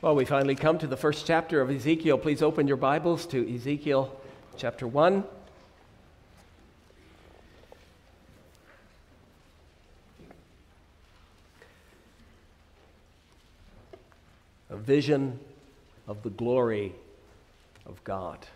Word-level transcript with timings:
Well, 0.00 0.14
we 0.14 0.24
finally 0.24 0.54
come 0.54 0.78
to 0.78 0.86
the 0.86 0.96
first 0.96 1.26
chapter 1.26 1.60
of 1.60 1.70
Ezekiel. 1.70 2.18
Please 2.18 2.40
open 2.40 2.68
your 2.68 2.76
Bibles 2.76 3.26
to 3.26 3.52
Ezekiel 3.52 4.16
chapter 4.56 4.86
1. 4.86 5.24
A 14.70 14.76
vision 14.76 15.40
of 16.06 16.22
the 16.22 16.30
glory 16.30 16.94
of 17.84 18.04
God. 18.04 18.46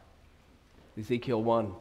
Ezekiel 0.97 1.43
1. 1.43 1.75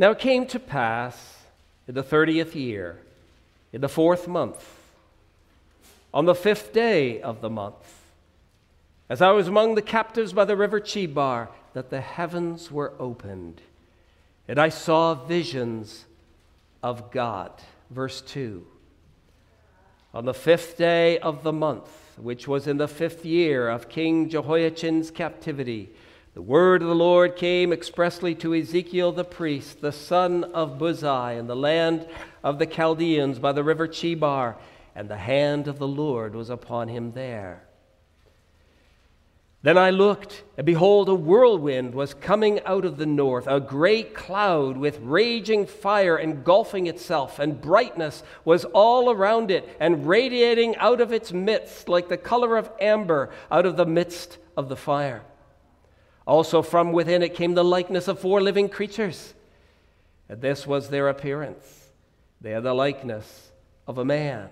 Now 0.00 0.12
it 0.12 0.20
came 0.20 0.46
to 0.46 0.60
pass 0.60 1.38
in 1.88 1.96
the 1.96 2.04
thirtieth 2.04 2.54
year, 2.54 3.00
in 3.72 3.80
the 3.80 3.88
fourth 3.88 4.28
month, 4.28 4.64
on 6.14 6.24
the 6.24 6.36
fifth 6.36 6.72
day 6.72 7.20
of 7.20 7.40
the 7.40 7.50
month, 7.50 7.96
as 9.10 9.20
I 9.20 9.32
was 9.32 9.48
among 9.48 9.74
the 9.74 9.82
captives 9.82 10.32
by 10.32 10.44
the 10.44 10.56
river 10.56 10.80
Chebar, 10.80 11.48
that 11.74 11.90
the 11.90 12.00
heavens 12.00 12.70
were 12.70 12.92
opened, 13.00 13.60
and 14.46 14.58
I 14.58 14.68
saw 14.68 15.14
visions 15.14 16.04
of 16.80 17.10
God. 17.10 17.50
Verse 17.90 18.20
2. 18.20 18.64
On 20.14 20.24
the 20.24 20.34
fifth 20.34 20.78
day 20.78 21.18
of 21.18 21.42
the 21.42 21.52
month, 21.52 21.88
which 22.16 22.46
was 22.46 22.66
in 22.66 22.76
the 22.76 22.88
fifth 22.88 23.24
year 23.24 23.68
of 23.68 23.88
King 23.88 24.28
Jehoiachin's 24.28 25.10
captivity, 25.10 25.90
the 26.38 26.42
word 26.42 26.82
of 26.82 26.88
the 26.88 26.94
Lord 26.94 27.34
came 27.34 27.72
expressly 27.72 28.32
to 28.36 28.54
Ezekiel 28.54 29.10
the 29.10 29.24
priest, 29.24 29.80
the 29.80 29.90
son 29.90 30.44
of 30.44 30.78
Buzi, 30.78 31.36
in 31.36 31.48
the 31.48 31.56
land 31.56 32.06
of 32.44 32.60
the 32.60 32.66
Chaldeans 32.66 33.40
by 33.40 33.50
the 33.50 33.64
river 33.64 33.88
Chebar, 33.88 34.54
and 34.94 35.10
the 35.10 35.16
hand 35.16 35.66
of 35.66 35.80
the 35.80 35.88
Lord 35.88 36.36
was 36.36 36.48
upon 36.48 36.86
him 36.86 37.10
there. 37.10 37.64
Then 39.62 39.76
I 39.76 39.90
looked, 39.90 40.44
and 40.56 40.64
behold, 40.64 41.08
a 41.08 41.14
whirlwind 41.16 41.92
was 41.92 42.14
coming 42.14 42.60
out 42.64 42.84
of 42.84 42.98
the 42.98 43.06
north, 43.06 43.48
a 43.48 43.58
great 43.58 44.14
cloud 44.14 44.76
with 44.76 45.00
raging 45.00 45.66
fire 45.66 46.16
engulfing 46.16 46.86
itself, 46.86 47.40
and 47.40 47.60
brightness 47.60 48.22
was 48.44 48.64
all 48.64 49.10
around 49.10 49.50
it, 49.50 49.68
and 49.80 50.06
radiating 50.06 50.76
out 50.76 51.00
of 51.00 51.12
its 51.12 51.32
midst 51.32 51.88
like 51.88 52.08
the 52.08 52.16
color 52.16 52.56
of 52.56 52.70
amber 52.80 53.28
out 53.50 53.66
of 53.66 53.76
the 53.76 53.86
midst 53.86 54.38
of 54.56 54.68
the 54.68 54.76
fire. 54.76 55.24
Also, 56.28 56.60
from 56.60 56.92
within 56.92 57.22
it 57.22 57.34
came 57.34 57.54
the 57.54 57.64
likeness 57.64 58.06
of 58.06 58.20
four 58.20 58.42
living 58.42 58.68
creatures. 58.68 59.32
And 60.28 60.42
this 60.42 60.66
was 60.66 60.90
their 60.90 61.08
appearance. 61.08 61.88
They 62.42 62.50
had 62.50 62.64
the 62.64 62.74
likeness 62.74 63.50
of 63.86 63.96
a 63.96 64.04
man. 64.04 64.50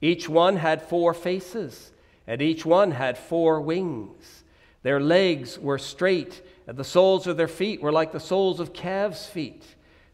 Each 0.00 0.28
one 0.28 0.56
had 0.56 0.82
four 0.82 1.14
faces, 1.14 1.92
and 2.26 2.42
each 2.42 2.66
one 2.66 2.90
had 2.90 3.16
four 3.16 3.60
wings. 3.60 4.42
Their 4.82 4.98
legs 4.98 5.60
were 5.60 5.78
straight, 5.78 6.42
and 6.66 6.76
the 6.76 6.82
soles 6.82 7.28
of 7.28 7.36
their 7.36 7.46
feet 7.46 7.80
were 7.80 7.92
like 7.92 8.10
the 8.10 8.18
soles 8.18 8.58
of 8.58 8.72
calves' 8.72 9.26
feet. 9.26 9.62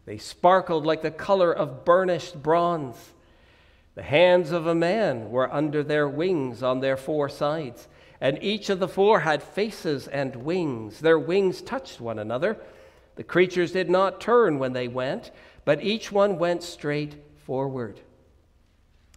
They 0.05 0.19
sparkled 0.19 0.85
like 0.85 1.01
the 1.01 1.09
color 1.09 1.51
of 1.51 1.85
burnished 1.85 2.43
bronze. 2.43 3.13
The 3.95 4.03
hands 4.03 4.51
of 4.51 4.67
a 4.67 4.75
man 4.75 5.31
were 5.31 5.51
under 5.51 5.81
their 5.81 6.07
wings 6.07 6.61
on 6.61 6.81
their 6.81 6.97
four 6.97 7.29
sides 7.29 7.87
and 8.19 8.41
each 8.41 8.69
of 8.69 8.79
the 8.79 8.87
four 8.87 9.19
had 9.19 9.43
faces 9.43 10.07
and 10.07 10.35
wings. 10.35 10.99
Their 10.99 11.19
wings 11.19 11.61
touched 11.61 12.01
one 12.01 12.19
another. 12.19 12.57
The 13.15 13.23
creatures 13.23 13.71
did 13.71 13.89
not 13.89 14.21
turn 14.21 14.59
when 14.59 14.73
they 14.73 14.87
went, 14.87 15.31
but 15.65 15.83
each 15.83 16.11
one 16.11 16.37
went 16.37 16.63
straight 16.63 17.15
forward. 17.45 17.99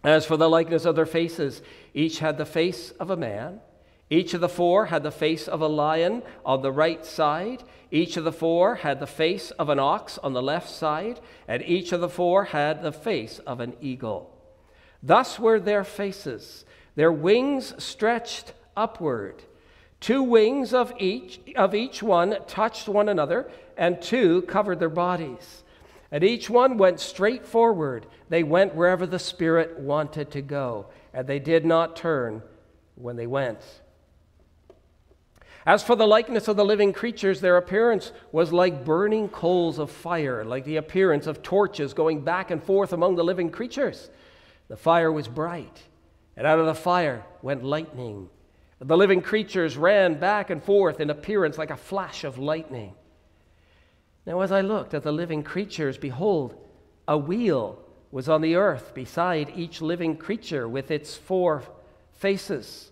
As 0.03 0.25
for 0.25 0.37
the 0.37 0.49
likeness 0.49 0.85
of 0.85 0.95
their 0.95 1.05
faces, 1.05 1.61
each 1.93 2.19
had 2.19 2.37
the 2.37 2.45
face 2.45 2.91
of 2.91 3.09
a 3.09 3.17
man. 3.17 3.59
Each 4.09 4.33
of 4.33 4.41
the 4.41 4.49
four 4.49 4.87
had 4.87 5.03
the 5.03 5.11
face 5.11 5.47
of 5.47 5.61
a 5.61 5.67
lion 5.67 6.23
on 6.43 6.61
the 6.61 6.71
right 6.71 7.05
side. 7.05 7.63
Each 7.91 8.17
of 8.17 8.23
the 8.23 8.31
four 8.31 8.75
had 8.75 8.99
the 8.99 9.07
face 9.07 9.51
of 9.51 9.69
an 9.69 9.79
ox 9.79 10.17
on 10.17 10.33
the 10.33 10.41
left 10.41 10.69
side. 10.69 11.19
And 11.47 11.63
each 11.63 11.91
of 11.91 12.01
the 12.01 12.09
four 12.09 12.45
had 12.45 12.81
the 12.81 12.91
face 12.91 13.39
of 13.39 13.59
an 13.59 13.75
eagle. 13.79 14.35
Thus 15.01 15.39
were 15.39 15.59
their 15.59 15.83
faces. 15.83 16.65
Their 16.95 17.11
wings 17.11 17.73
stretched 17.81 18.53
upward. 18.75 19.43
Two 19.99 20.23
wings 20.23 20.73
of 20.73 20.93
each, 20.97 21.39
of 21.55 21.75
each 21.75 22.01
one 22.01 22.37
touched 22.47 22.89
one 22.89 23.07
another, 23.07 23.49
and 23.77 24.01
two 24.01 24.41
covered 24.43 24.79
their 24.79 24.89
bodies. 24.89 25.63
And 26.11 26.23
each 26.23 26.49
one 26.49 26.77
went 26.77 26.99
straight 26.99 27.45
forward. 27.45 28.07
They 28.27 28.43
went 28.43 28.75
wherever 28.75 29.05
the 29.05 29.19
Spirit 29.19 29.79
wanted 29.79 30.31
to 30.31 30.41
go, 30.41 30.87
and 31.13 31.27
they 31.27 31.39
did 31.39 31.65
not 31.65 31.95
turn 31.95 32.41
when 32.95 33.15
they 33.15 33.27
went. 33.27 33.59
As 35.65 35.83
for 35.83 35.95
the 35.95 36.07
likeness 36.07 36.47
of 36.47 36.57
the 36.57 36.65
living 36.65 36.91
creatures, 36.91 37.39
their 37.39 37.57
appearance 37.57 38.11
was 38.31 38.51
like 38.51 38.83
burning 38.83 39.29
coals 39.29 39.77
of 39.77 39.91
fire, 39.91 40.43
like 40.43 40.65
the 40.65 40.77
appearance 40.77 41.27
of 41.27 41.43
torches 41.43 41.93
going 41.93 42.21
back 42.21 42.49
and 42.49 42.63
forth 42.63 42.93
among 42.93 43.15
the 43.15 43.23
living 43.23 43.51
creatures. 43.51 44.09
The 44.67 44.77
fire 44.77 45.11
was 45.11 45.27
bright, 45.27 45.83
and 46.35 46.47
out 46.47 46.57
of 46.57 46.65
the 46.65 46.73
fire 46.73 47.23
went 47.43 47.63
lightning 47.63 48.29
the 48.81 48.97
living 48.97 49.21
creatures 49.21 49.77
ran 49.77 50.19
back 50.19 50.49
and 50.49 50.63
forth 50.63 50.99
in 50.99 51.11
appearance 51.11 51.57
like 51.57 51.69
a 51.69 51.77
flash 51.77 52.23
of 52.23 52.39
lightning. 52.39 52.95
Now, 54.25 54.41
as 54.41 54.51
I 54.51 54.61
looked 54.61 54.95
at 54.95 55.03
the 55.03 55.11
living 55.11 55.43
creatures, 55.43 55.99
behold, 55.99 56.55
a 57.07 57.15
wheel 57.17 57.79
was 58.11 58.27
on 58.27 58.41
the 58.41 58.55
earth 58.55 58.93
beside 58.95 59.53
each 59.55 59.81
living 59.81 60.17
creature 60.17 60.67
with 60.67 60.89
its 60.89 61.15
four 61.15 61.63
faces. 62.13 62.91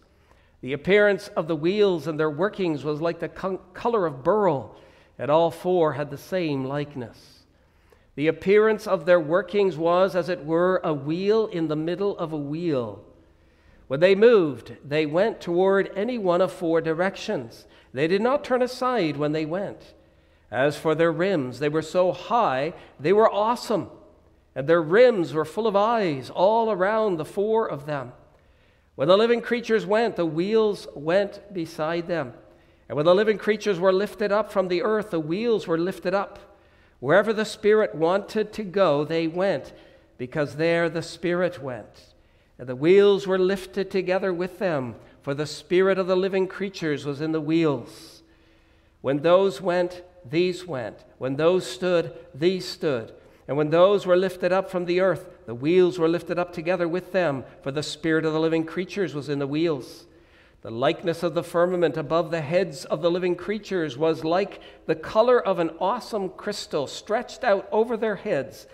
The 0.61 0.73
appearance 0.73 1.27
of 1.29 1.47
the 1.47 1.55
wheels 1.55 2.05
and 2.05 2.19
their 2.19 2.29
workings 2.29 2.83
was 2.83 3.01
like 3.01 3.19
the 3.19 3.29
color 3.29 4.05
of 4.05 4.23
beryl, 4.23 4.75
and 5.17 5.31
all 5.31 5.49
four 5.49 5.93
had 5.93 6.11
the 6.11 6.17
same 6.17 6.65
likeness. 6.65 7.43
The 8.15 8.27
appearance 8.27 8.85
of 8.85 9.05
their 9.05 9.19
workings 9.19 9.75
was, 9.75 10.15
as 10.15 10.29
it 10.29 10.45
were, 10.45 10.81
a 10.83 10.93
wheel 10.93 11.47
in 11.47 11.67
the 11.67 11.75
middle 11.75 12.17
of 12.19 12.31
a 12.31 12.37
wheel. 12.37 13.05
When 13.89 14.01
they 14.01 14.13
moved, 14.13 14.77
they 14.87 15.07
went 15.07 15.41
toward 15.41 15.91
any 15.95 16.19
one 16.19 16.41
of 16.41 16.53
four 16.53 16.79
directions. 16.79 17.65
They 17.91 18.07
did 18.07 18.21
not 18.21 18.43
turn 18.43 18.61
aside 18.61 19.17
when 19.17 19.31
they 19.31 19.47
went. 19.47 19.95
As 20.51 20.77
for 20.77 20.93
their 20.93 21.11
rims, 21.11 21.57
they 21.57 21.69
were 21.69 21.81
so 21.81 22.11
high, 22.11 22.75
they 22.99 23.13
were 23.13 23.33
awesome, 23.33 23.89
and 24.53 24.67
their 24.67 24.83
rims 24.83 25.33
were 25.33 25.43
full 25.43 25.65
of 25.65 25.75
eyes 25.75 26.29
all 26.29 26.69
around 26.69 27.17
the 27.17 27.25
four 27.25 27.67
of 27.67 27.87
them. 27.87 28.11
When 28.93 29.07
the 29.07 29.17
living 29.17 29.41
creatures 29.41 29.87
went, 29.87 30.17
the 30.17 30.25
wheels 30.25 30.87
went 30.93 31.51
beside 31.51 32.05
them. 32.05 32.33
And 32.89 32.95
when 32.95 33.07
the 33.07 33.15
living 33.15 33.39
creatures 33.39 33.79
were 33.79 33.91
lifted 33.91 34.31
up 34.31 34.51
from 34.51 34.67
the 34.67 34.83
earth, 34.83 35.09
the 35.09 35.19
wheels 35.19 35.65
were 35.65 35.79
lifted 35.79 36.13
up. 36.13 36.59
Wherever 36.99 37.33
the 37.33 37.43
Spirit 37.43 37.95
wanted 37.95 38.53
to 38.53 38.63
go, 38.63 39.03
they 39.03 39.25
went, 39.25 39.73
because 40.19 40.57
there 40.57 40.89
the 40.89 41.01
Spirit 41.01 41.63
went. 41.63 42.08
And 42.59 42.67
the 42.67 42.75
wheels 42.75 43.25
were 43.25 43.39
lifted 43.39 43.89
together 43.89 44.33
with 44.33 44.59
them, 44.59 44.95
for 45.21 45.33
the 45.33 45.45
spirit 45.45 45.97
of 45.97 46.07
the 46.07 46.17
living 46.17 46.45
creatures 46.45 47.05
was 47.05 47.21
in 47.21 47.31
the 47.31 47.41
wheels. 47.41 48.21
When 49.01 49.21
those 49.21 49.61
went, 49.61 50.03
these 50.29 50.67
went. 50.67 51.05
When 51.17 51.37
those 51.37 51.65
stood, 51.65 52.13
these 52.35 52.67
stood. 52.67 53.13
And 53.47 53.55
when 53.55 53.69
those 53.69 54.05
were 54.05 54.17
lifted 54.17 54.51
up 54.51 54.69
from 54.69 54.85
the 54.85 54.99
earth, 54.99 55.27
the 55.45 55.55
wheels 55.55 55.97
were 55.97 56.09
lifted 56.09 56.37
up 56.37 56.53
together 56.53 56.87
with 56.87 57.13
them, 57.13 57.45
for 57.63 57.71
the 57.71 57.81
spirit 57.81 58.25
of 58.25 58.33
the 58.33 58.39
living 58.39 58.65
creatures 58.65 59.15
was 59.15 59.29
in 59.29 59.39
the 59.39 59.47
wheels. 59.47 60.05
The 60.61 60.69
likeness 60.69 61.23
of 61.23 61.35
the 61.35 61.43
firmament 61.43 61.95
above 61.95 62.29
the 62.29 62.41
heads 62.41 62.83
of 62.83 63.01
the 63.01 63.09
living 63.09 63.37
creatures 63.37 63.97
was 63.97 64.25
like 64.25 64.59
the 64.85 64.95
color 64.95 65.39
of 65.41 65.59
an 65.59 65.71
awesome 65.79 66.29
crystal 66.29 66.85
stretched 66.85 67.45
out 67.45 67.69
over 67.71 67.95
their 67.95 68.17
heads 68.17 68.67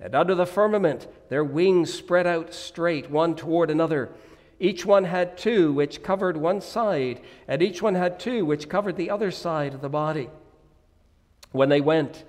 and 0.00 0.14
under 0.14 0.34
the 0.34 0.46
firmament, 0.46 1.08
their 1.28 1.42
wings 1.42 1.92
spread 1.92 2.26
out 2.26 2.54
straight, 2.54 3.10
one 3.10 3.34
toward 3.34 3.70
another. 3.70 4.10
Each 4.60 4.86
one 4.86 5.04
had 5.04 5.36
two 5.36 5.72
which 5.72 6.02
covered 6.02 6.36
one 6.36 6.60
side, 6.60 7.20
and 7.48 7.62
each 7.62 7.82
one 7.82 7.94
had 7.94 8.20
two 8.20 8.44
which 8.44 8.68
covered 8.68 8.96
the 8.96 9.10
other 9.10 9.30
side 9.30 9.74
of 9.74 9.80
the 9.80 9.88
body. 9.88 10.30
When 11.50 11.68
they 11.68 11.80
went, 11.80 12.24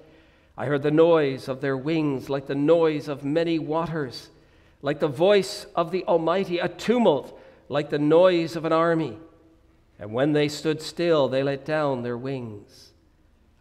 I 0.58 0.66
heard 0.66 0.82
the 0.82 0.92
noise 0.92 1.48
of 1.48 1.62
their 1.62 1.78
wings 1.78 2.30
like 2.30 2.48
the 2.48 2.56
noise 2.56 3.08
of 3.08 3.24
many 3.24 3.60
waters, 3.60 4.30
like 4.82 5.00
the 5.00 5.08
voice 5.08 5.66
of 5.76 5.92
the 5.92 6.04
Almighty, 6.06 6.58
a 6.58 6.68
tumult 6.68 7.40
like 7.68 7.90
the 7.92 8.00
noise 8.00 8.56
of 8.56 8.66
an 8.66 8.74
army. 8.74 9.18
And 10.00 10.12
when 10.14 10.34
they 10.34 10.48
stood 10.48 10.82
still, 10.82 11.28
they 11.28 11.44
let 11.44 11.66
down 11.66 12.02
their 12.02 12.18
wings. 12.18 12.94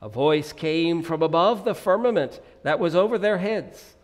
A 0.00 0.08
voice 0.08 0.52
came 0.52 1.02
from 1.02 1.22
above 1.22 1.64
the 1.64 1.74
firmament 1.74 2.40
that 2.62 2.78
was 2.78 2.94
over 2.94 3.18
their 3.18 3.38
heads 3.38 3.96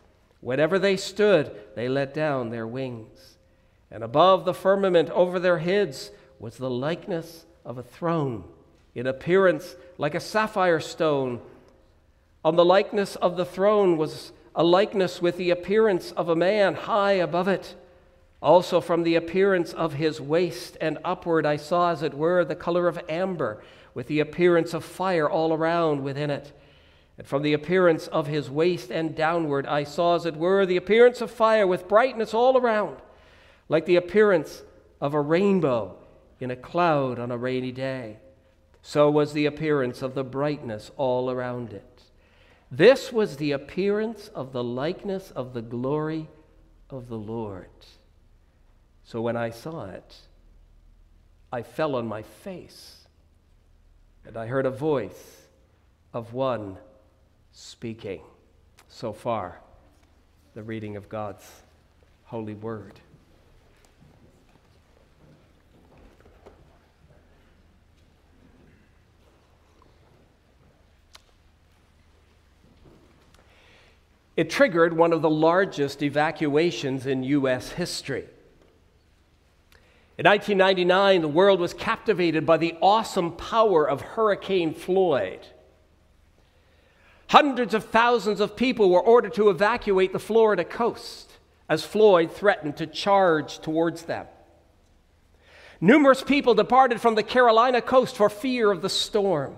Whenever 0.44 0.78
they 0.78 0.94
stood, 0.94 1.50
they 1.74 1.88
let 1.88 2.12
down 2.12 2.50
their 2.50 2.66
wings. 2.66 3.38
And 3.90 4.04
above 4.04 4.44
the 4.44 4.52
firmament 4.52 5.08
over 5.08 5.40
their 5.40 5.56
heads 5.56 6.10
was 6.38 6.58
the 6.58 6.68
likeness 6.68 7.46
of 7.64 7.78
a 7.78 7.82
throne, 7.82 8.44
in 8.94 9.06
appearance 9.06 9.74
like 9.96 10.14
a 10.14 10.20
sapphire 10.20 10.80
stone, 10.80 11.40
On 12.44 12.56
the 12.56 12.64
likeness 12.64 13.16
of 13.16 13.38
the 13.38 13.46
throne 13.46 13.96
was 13.96 14.32
a 14.54 14.62
likeness 14.62 15.22
with 15.22 15.38
the 15.38 15.48
appearance 15.48 16.12
of 16.12 16.28
a 16.28 16.36
man 16.36 16.74
high 16.74 17.12
above 17.12 17.48
it. 17.48 17.74
Also, 18.42 18.82
from 18.82 19.02
the 19.02 19.14
appearance 19.14 19.72
of 19.72 19.94
his 19.94 20.20
waist 20.20 20.76
and 20.78 20.98
upward, 21.06 21.46
I 21.46 21.56
saw, 21.56 21.92
as 21.92 22.02
it 22.02 22.12
were, 22.12 22.44
the 22.44 22.54
color 22.54 22.86
of 22.86 23.00
amber, 23.08 23.62
with 23.94 24.08
the 24.08 24.20
appearance 24.20 24.74
of 24.74 24.84
fire 24.84 25.28
all 25.28 25.54
around 25.54 26.04
within 26.04 26.28
it. 26.28 26.52
And 27.16 27.26
from 27.26 27.42
the 27.42 27.52
appearance 27.52 28.08
of 28.08 28.26
his 28.26 28.50
waist 28.50 28.90
and 28.90 29.14
downward, 29.14 29.66
I 29.66 29.84
saw, 29.84 30.16
as 30.16 30.26
it 30.26 30.36
were, 30.36 30.66
the 30.66 30.76
appearance 30.76 31.20
of 31.20 31.30
fire 31.30 31.66
with 31.66 31.88
brightness 31.88 32.34
all 32.34 32.56
around, 32.56 32.96
like 33.68 33.86
the 33.86 33.96
appearance 33.96 34.62
of 35.00 35.14
a 35.14 35.20
rainbow 35.20 35.96
in 36.40 36.50
a 36.50 36.56
cloud 36.56 37.18
on 37.18 37.30
a 37.30 37.38
rainy 37.38 37.72
day. 37.72 38.18
So 38.82 39.10
was 39.10 39.32
the 39.32 39.46
appearance 39.46 40.02
of 40.02 40.14
the 40.14 40.24
brightness 40.24 40.90
all 40.96 41.30
around 41.30 41.72
it. 41.72 42.02
This 42.70 43.12
was 43.12 43.36
the 43.36 43.52
appearance 43.52 44.28
of 44.34 44.52
the 44.52 44.64
likeness 44.64 45.30
of 45.30 45.54
the 45.54 45.62
glory 45.62 46.28
of 46.90 47.08
the 47.08 47.16
Lord. 47.16 47.68
So 49.04 49.22
when 49.22 49.36
I 49.36 49.50
saw 49.50 49.86
it, 49.86 50.16
I 51.52 51.62
fell 51.62 51.94
on 51.94 52.08
my 52.08 52.22
face, 52.22 53.06
and 54.26 54.36
I 54.36 54.46
heard 54.46 54.66
a 54.66 54.70
voice 54.70 55.42
of 56.12 56.32
one 56.32 56.78
speaking. 57.54 58.20
So 58.88 59.12
far, 59.12 59.60
the 60.54 60.62
reading 60.62 60.96
of 60.96 61.08
God's 61.08 61.48
holy 62.24 62.54
word. 62.54 63.00
It 74.36 74.50
triggered 74.50 74.96
one 74.96 75.12
of 75.12 75.22
the 75.22 75.30
largest 75.30 76.02
evacuations 76.02 77.06
in 77.06 77.22
U.S. 77.22 77.70
history. 77.70 78.24
In 80.18 80.26
1999, 80.26 81.22
the 81.22 81.28
world 81.28 81.60
was 81.60 81.72
captivated 81.72 82.44
by 82.44 82.56
the 82.56 82.76
awesome 82.82 83.32
power 83.32 83.88
of 83.88 84.00
Hurricane 84.00 84.74
Floyd. 84.74 85.46
Hundreds 87.34 87.74
of 87.74 87.86
thousands 87.86 88.38
of 88.38 88.54
people 88.54 88.90
were 88.90 89.00
ordered 89.00 89.34
to 89.34 89.50
evacuate 89.50 90.12
the 90.12 90.20
Florida 90.20 90.62
coast 90.62 91.32
as 91.68 91.84
Floyd 91.84 92.30
threatened 92.30 92.76
to 92.76 92.86
charge 92.86 93.58
towards 93.58 94.02
them. 94.02 94.28
Numerous 95.80 96.22
people 96.22 96.54
departed 96.54 97.00
from 97.00 97.16
the 97.16 97.24
Carolina 97.24 97.82
coast 97.82 98.14
for 98.14 98.30
fear 98.30 98.70
of 98.70 98.82
the 98.82 98.88
storm. 98.88 99.56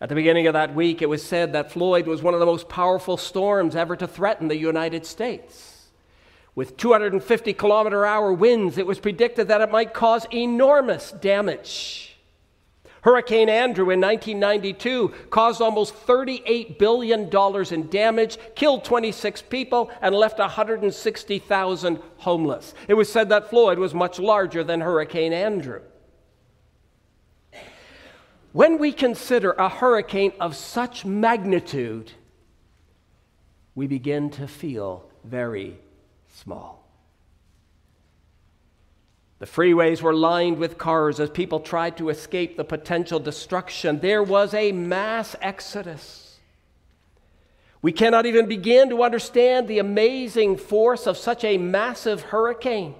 At 0.00 0.08
the 0.08 0.14
beginning 0.14 0.46
of 0.46 0.52
that 0.52 0.76
week, 0.76 1.02
it 1.02 1.08
was 1.08 1.24
said 1.24 1.54
that 1.54 1.72
Floyd 1.72 2.06
was 2.06 2.22
one 2.22 2.34
of 2.34 2.40
the 2.40 2.46
most 2.46 2.68
powerful 2.68 3.16
storms 3.16 3.74
ever 3.74 3.96
to 3.96 4.06
threaten 4.06 4.46
the 4.46 4.56
United 4.56 5.04
States. 5.04 5.88
With 6.54 6.76
250 6.76 7.52
kilometer 7.54 8.06
hour 8.06 8.32
winds, 8.32 8.78
it 8.78 8.86
was 8.86 9.00
predicted 9.00 9.48
that 9.48 9.60
it 9.60 9.72
might 9.72 9.92
cause 9.92 10.24
enormous 10.32 11.10
damage. 11.10 12.09
Hurricane 13.02 13.48
Andrew 13.48 13.90
in 13.90 14.00
1992 14.00 15.08
caused 15.30 15.62
almost 15.62 15.94
$38 16.06 16.78
billion 16.78 17.30
in 17.72 17.88
damage, 17.88 18.38
killed 18.54 18.84
26 18.84 19.42
people, 19.42 19.90
and 20.02 20.14
left 20.14 20.38
160,000 20.38 21.98
homeless. 22.18 22.74
It 22.88 22.94
was 22.94 23.10
said 23.10 23.30
that 23.30 23.48
Floyd 23.48 23.78
was 23.78 23.94
much 23.94 24.18
larger 24.18 24.62
than 24.62 24.80
Hurricane 24.80 25.32
Andrew. 25.32 25.80
When 28.52 28.78
we 28.78 28.92
consider 28.92 29.52
a 29.52 29.68
hurricane 29.68 30.32
of 30.40 30.56
such 30.56 31.04
magnitude, 31.04 32.12
we 33.74 33.86
begin 33.86 34.30
to 34.30 34.48
feel 34.48 35.08
very 35.24 35.78
small. 36.34 36.79
The 39.40 39.46
freeways 39.46 40.02
were 40.02 40.14
lined 40.14 40.58
with 40.58 40.76
cars 40.76 41.18
as 41.18 41.30
people 41.30 41.60
tried 41.60 41.96
to 41.96 42.10
escape 42.10 42.56
the 42.56 42.64
potential 42.64 43.18
destruction. 43.18 43.98
There 43.98 44.22
was 44.22 44.52
a 44.52 44.70
mass 44.70 45.34
exodus. 45.40 46.38
We 47.80 47.90
cannot 47.90 48.26
even 48.26 48.46
begin 48.46 48.90
to 48.90 49.02
understand 49.02 49.66
the 49.66 49.78
amazing 49.78 50.58
force 50.58 51.06
of 51.06 51.16
such 51.16 51.42
a 51.42 51.56
massive 51.56 52.20
hurricane. 52.20 52.94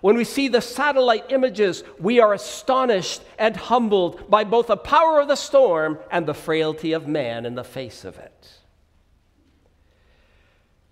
When 0.00 0.16
we 0.16 0.22
see 0.22 0.46
the 0.46 0.60
satellite 0.60 1.32
images, 1.32 1.82
we 1.98 2.20
are 2.20 2.32
astonished 2.32 3.22
and 3.36 3.56
humbled 3.56 4.30
by 4.30 4.44
both 4.44 4.68
the 4.68 4.76
power 4.76 5.18
of 5.18 5.26
the 5.26 5.34
storm 5.34 5.98
and 6.12 6.26
the 6.26 6.34
frailty 6.34 6.92
of 6.92 7.08
man 7.08 7.44
in 7.44 7.56
the 7.56 7.64
face 7.64 8.04
of 8.04 8.18
it. 8.18 8.50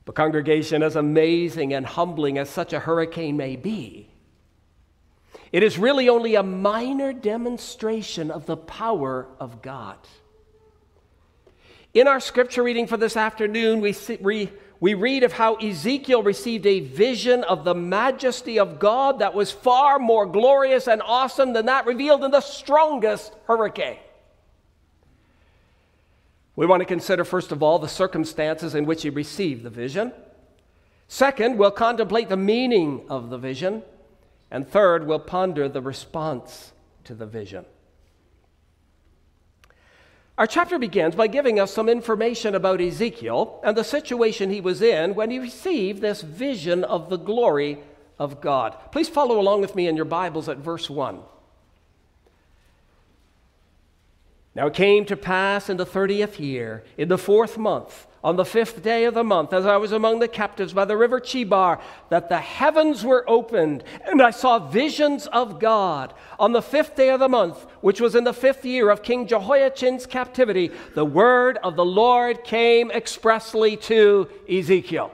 But, 0.04 0.16
congregation, 0.16 0.82
as 0.82 0.96
amazing 0.96 1.72
and 1.72 1.86
humbling 1.86 2.38
as 2.38 2.50
such 2.50 2.72
a 2.72 2.80
hurricane 2.80 3.36
may 3.36 3.54
be, 3.54 4.10
it 5.54 5.62
is 5.62 5.78
really 5.78 6.08
only 6.08 6.34
a 6.34 6.42
minor 6.42 7.12
demonstration 7.12 8.32
of 8.32 8.44
the 8.44 8.56
power 8.56 9.28
of 9.38 9.62
God. 9.62 9.98
In 11.94 12.08
our 12.08 12.18
scripture 12.18 12.64
reading 12.64 12.88
for 12.88 12.96
this 12.96 13.16
afternoon, 13.16 13.80
we, 13.80 13.92
see, 13.92 14.16
we 14.20 14.50
we 14.80 14.94
read 14.94 15.22
of 15.22 15.32
how 15.32 15.54
Ezekiel 15.54 16.24
received 16.24 16.66
a 16.66 16.80
vision 16.80 17.44
of 17.44 17.62
the 17.62 17.72
majesty 17.72 18.58
of 18.58 18.80
God 18.80 19.20
that 19.20 19.32
was 19.32 19.52
far 19.52 20.00
more 20.00 20.26
glorious 20.26 20.88
and 20.88 21.00
awesome 21.02 21.52
than 21.52 21.66
that 21.66 21.86
revealed 21.86 22.24
in 22.24 22.32
the 22.32 22.40
strongest 22.40 23.32
hurricane. 23.46 23.98
We 26.56 26.66
want 26.66 26.80
to 26.80 26.84
consider, 26.84 27.24
first 27.24 27.52
of 27.52 27.62
all, 27.62 27.78
the 27.78 27.86
circumstances 27.86 28.74
in 28.74 28.86
which 28.86 29.02
he 29.02 29.10
received 29.10 29.62
the 29.62 29.70
vision. 29.70 30.12
Second, 31.06 31.58
we'll 31.58 31.70
contemplate 31.70 32.28
the 32.28 32.36
meaning 32.36 33.04
of 33.08 33.30
the 33.30 33.38
vision. 33.38 33.84
And 34.54 34.68
third, 34.68 35.08
we'll 35.08 35.18
ponder 35.18 35.68
the 35.68 35.82
response 35.82 36.72
to 37.02 37.14
the 37.16 37.26
vision. 37.26 37.64
Our 40.38 40.46
chapter 40.46 40.78
begins 40.78 41.16
by 41.16 41.26
giving 41.26 41.58
us 41.58 41.72
some 41.72 41.88
information 41.88 42.54
about 42.54 42.80
Ezekiel 42.80 43.60
and 43.64 43.76
the 43.76 43.82
situation 43.82 44.50
he 44.50 44.60
was 44.60 44.80
in 44.80 45.16
when 45.16 45.32
he 45.32 45.40
received 45.40 46.00
this 46.00 46.22
vision 46.22 46.84
of 46.84 47.10
the 47.10 47.16
glory 47.16 47.80
of 48.16 48.40
God. 48.40 48.76
Please 48.92 49.08
follow 49.08 49.40
along 49.40 49.60
with 49.60 49.74
me 49.74 49.88
in 49.88 49.96
your 49.96 50.04
Bibles 50.04 50.48
at 50.48 50.58
verse 50.58 50.88
1. 50.88 51.18
Now 54.54 54.68
it 54.68 54.74
came 54.74 55.04
to 55.06 55.16
pass 55.16 55.68
in 55.68 55.78
the 55.78 55.84
thirtieth 55.84 56.38
year, 56.38 56.84
in 56.96 57.08
the 57.08 57.18
fourth 57.18 57.58
month, 57.58 58.06
on 58.24 58.36
the 58.36 58.44
fifth 58.44 58.82
day 58.82 59.04
of 59.04 59.12
the 59.12 59.22
month, 59.22 59.52
as 59.52 59.66
I 59.66 59.76
was 59.76 59.92
among 59.92 60.18
the 60.18 60.28
captives 60.28 60.72
by 60.72 60.86
the 60.86 60.96
river 60.96 61.20
Chebar, 61.20 61.78
that 62.08 62.30
the 62.30 62.38
heavens 62.38 63.04
were 63.04 63.22
opened, 63.28 63.84
and 64.06 64.22
I 64.22 64.30
saw 64.30 64.58
visions 64.58 65.26
of 65.26 65.60
God. 65.60 66.14
On 66.38 66.52
the 66.52 66.62
fifth 66.62 66.96
day 66.96 67.10
of 67.10 67.20
the 67.20 67.28
month, 67.28 67.66
which 67.82 68.00
was 68.00 68.14
in 68.14 68.24
the 68.24 68.32
fifth 68.32 68.64
year 68.64 68.88
of 68.88 69.02
King 69.02 69.26
Jehoiachin's 69.26 70.06
captivity, 70.06 70.70
the 70.94 71.04
word 71.04 71.58
of 71.62 71.76
the 71.76 71.84
Lord 71.84 72.44
came 72.44 72.90
expressly 72.90 73.76
to 73.76 74.26
Ezekiel. 74.50 75.12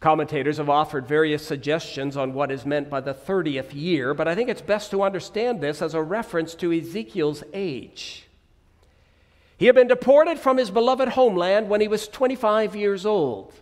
Commentators 0.00 0.56
have 0.56 0.70
offered 0.70 1.06
various 1.06 1.46
suggestions 1.46 2.16
on 2.16 2.32
what 2.32 2.50
is 2.50 2.64
meant 2.64 2.88
by 2.88 3.00
the 3.00 3.12
30th 3.12 3.74
year, 3.74 4.14
but 4.14 4.28
I 4.28 4.34
think 4.34 4.48
it's 4.48 4.62
best 4.62 4.90
to 4.92 5.02
understand 5.02 5.60
this 5.60 5.82
as 5.82 5.92
a 5.92 6.02
reference 6.02 6.54
to 6.54 6.72
Ezekiel's 6.72 7.42
age. 7.52 8.27
He 9.58 9.66
had 9.66 9.74
been 9.74 9.88
deported 9.88 10.38
from 10.38 10.56
his 10.56 10.70
beloved 10.70 11.08
homeland 11.10 11.68
when 11.68 11.80
he 11.80 11.88
was 11.88 12.06
25 12.06 12.76
years 12.76 13.04
old. 13.04 13.52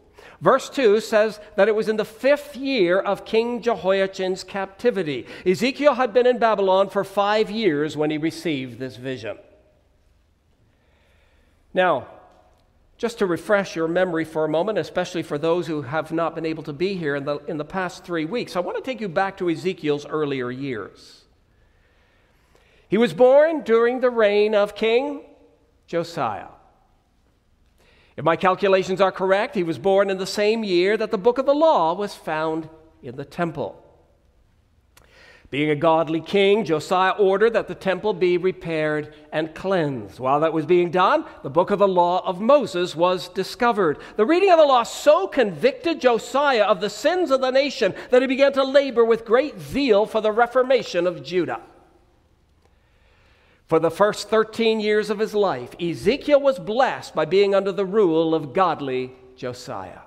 Verse 0.43 0.69
2 0.69 1.01
says 1.01 1.41
that 1.57 1.69
it 1.69 1.75
was 1.75 1.89
in 1.89 1.97
the 1.97 2.05
fifth 2.05 2.55
year 2.55 3.01
of 3.01 3.25
King 3.25 3.63
Jehoiachin's 3.63 4.45
captivity. 4.45 5.27
Ezekiel 5.47 5.95
had 5.95 6.13
been 6.13 6.27
in 6.27 6.39
Babylon 6.39 6.91
for 6.91 7.03
five 7.03 7.51
years 7.51 7.97
when 7.97 8.11
he 8.11 8.19
received 8.19 8.79
this 8.79 8.97
vision. 8.97 9.39
Now, 11.73 12.09
just 12.99 13.19
to 13.19 13.27
refresh 13.27 13.75
your 13.75 13.89
memory 13.89 14.27
for 14.27 14.45
a 14.45 14.49
moment, 14.49 14.77
especially 14.77 15.23
for 15.23 15.39
those 15.39 15.67
who 15.67 15.83
have 15.83 16.13
not 16.13 16.35
been 16.35 16.47
able 16.47 16.63
to 16.65 16.73
be 16.75 16.95
here 16.95 17.17
in 17.17 17.25
the, 17.25 17.39
in 17.47 17.57
the 17.57 17.65
past 17.65 18.05
three 18.05 18.27
weeks, 18.27 18.57
I 18.57 18.61
want 18.61 18.77
to 18.77 18.83
take 18.83 19.01
you 19.01 19.09
back 19.09 19.39
to 19.39 19.49
Ezekiel's 19.49 20.05
earlier 20.05 20.51
years. 20.51 21.25
He 22.89 22.99
was 22.99 23.15
born 23.15 23.63
during 23.63 24.01
the 24.01 24.11
reign 24.11 24.55
of 24.55 24.75
King 24.75 25.23
Josiah. 25.87 26.49
If 28.17 28.25
my 28.25 28.37
calculations 28.37 29.01
are 29.01 29.13
correct, 29.13 29.55
he 29.55 29.63
was 29.63 29.79
born 29.79 30.09
in 30.09 30.19
the 30.19 30.27
same 30.27 30.65
year 30.65 30.97
that 30.97 31.11
the 31.11 31.19
book 31.19 31.39
of 31.39 31.47
the 31.47 31.55
law 31.55 31.95
was 31.95 32.15
found 32.15 32.69
in 33.03 33.17
the 33.17 33.25
temple. 33.25 33.83
Being 35.49 35.71
a 35.71 35.77
godly 35.77 36.21
king, 36.21 36.65
Josiah 36.65 37.13
ordered 37.13 37.53
that 37.53 37.69
the 37.69 37.75
temple 37.75 38.15
be 38.15 38.37
repaired 38.37 39.15
and 39.31 39.55
cleansed. 39.55 40.19
While 40.19 40.41
that 40.41 40.53
was 40.53 40.67
being 40.67 40.91
done, 40.91 41.25
the 41.45 41.51
book 41.51 41.71
of 41.71 41.79
the 41.79 41.87
law 41.87 42.27
of 42.27 42.41
Moses 42.41 42.97
was 42.97 43.29
discovered. 43.29 43.99
The 44.17 44.27
reading 44.27 44.51
of 44.51 44.59
the 44.59 44.65
law 44.65 44.83
so 44.83 45.29
convicted 45.29 46.01
Josiah 46.01 46.65
of 46.65 46.81
the 46.81 46.91
sins 46.91 47.31
of 47.31 47.41
the 47.41 47.53
nation 47.53 47.95
that 48.11 48.23
he 48.23 48.29
began 48.29 48.53
to 48.55 48.65
labor 48.65 49.05
with 49.05 49.25
great 49.25 49.61
zeal 49.61 50.05
for 50.05 50.21
the 50.21 50.33
reformation 50.33 51.07
of 51.07 51.23
Judah. 51.23 51.61
For 53.67 53.81
the 53.81 53.91
first 53.91 54.29
13 54.29 54.81
years 54.81 55.11
of 55.11 55.19
his 55.19 55.35
life, 55.35 55.75
Ezekiel 55.81 56.41
was 56.41 56.59
blessed 56.59 57.15
by 57.15 57.25
being 57.25 57.55
under 57.55 57.73
the 57.73 57.85
rule 57.85 58.35
of 58.35 58.53
godly 58.53 59.13
Josiah. 59.35 60.01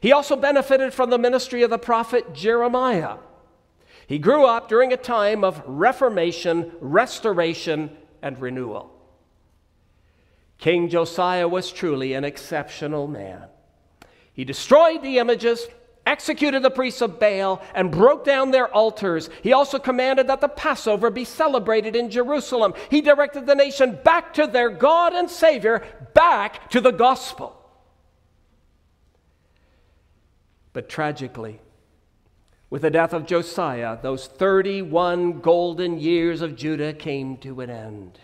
He 0.00 0.12
also 0.12 0.36
benefited 0.36 0.94
from 0.94 1.10
the 1.10 1.18
ministry 1.18 1.62
of 1.62 1.70
the 1.70 1.78
prophet 1.78 2.32
Jeremiah. 2.32 3.16
He 4.06 4.18
grew 4.18 4.44
up 4.44 4.68
during 4.68 4.92
a 4.92 4.96
time 4.96 5.44
of 5.44 5.62
reformation, 5.66 6.72
restoration, 6.80 7.96
and 8.22 8.40
renewal. 8.40 8.92
King 10.58 10.88
Josiah 10.88 11.48
was 11.48 11.72
truly 11.72 12.12
an 12.12 12.24
exceptional 12.24 13.08
man. 13.08 13.44
He 14.32 14.44
destroyed 14.44 15.02
the 15.02 15.18
images, 15.18 15.66
executed 16.06 16.62
the 16.62 16.70
priests 16.70 17.00
of 17.00 17.20
Baal, 17.20 17.62
and 17.74 17.90
broke 17.90 18.24
down 18.24 18.50
their 18.50 18.68
altars. 18.68 19.30
He 19.42 19.52
also 19.52 19.78
commanded 19.78 20.26
that 20.28 20.40
the 20.40 20.48
Passover 20.48 21.10
be 21.10 21.24
celebrated 21.24 21.94
in 21.94 22.10
Jerusalem. 22.10 22.74
He 22.90 23.00
directed 23.00 23.46
the 23.46 23.54
nation 23.54 23.98
back 24.02 24.34
to 24.34 24.46
their 24.46 24.70
God 24.70 25.12
and 25.12 25.30
Savior, 25.30 25.82
back 26.14 26.70
to 26.70 26.80
the 26.80 26.90
gospel. 26.90 27.56
But 30.72 30.88
tragically, 30.88 31.60
with 32.70 32.82
the 32.82 32.90
death 32.90 33.12
of 33.12 33.26
Josiah, 33.26 33.98
those 34.00 34.26
31 34.26 35.40
golden 35.40 35.98
years 35.98 36.40
of 36.40 36.56
Judah 36.56 36.92
came 36.92 37.36
to 37.38 37.60
an 37.60 37.70
end. 37.70 38.20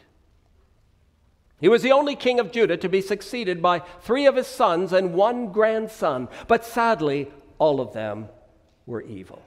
He 1.60 1.68
was 1.68 1.82
the 1.82 1.92
only 1.92 2.14
king 2.14 2.38
of 2.38 2.52
Judah 2.52 2.76
to 2.76 2.88
be 2.88 3.00
succeeded 3.00 3.62
by 3.62 3.80
three 4.02 4.26
of 4.26 4.36
his 4.36 4.46
sons 4.46 4.92
and 4.92 5.14
one 5.14 5.52
grandson, 5.52 6.28
but 6.46 6.64
sadly, 6.64 7.32
all 7.58 7.80
of 7.80 7.92
them 7.92 8.28
were 8.86 9.02
evil. 9.02 9.42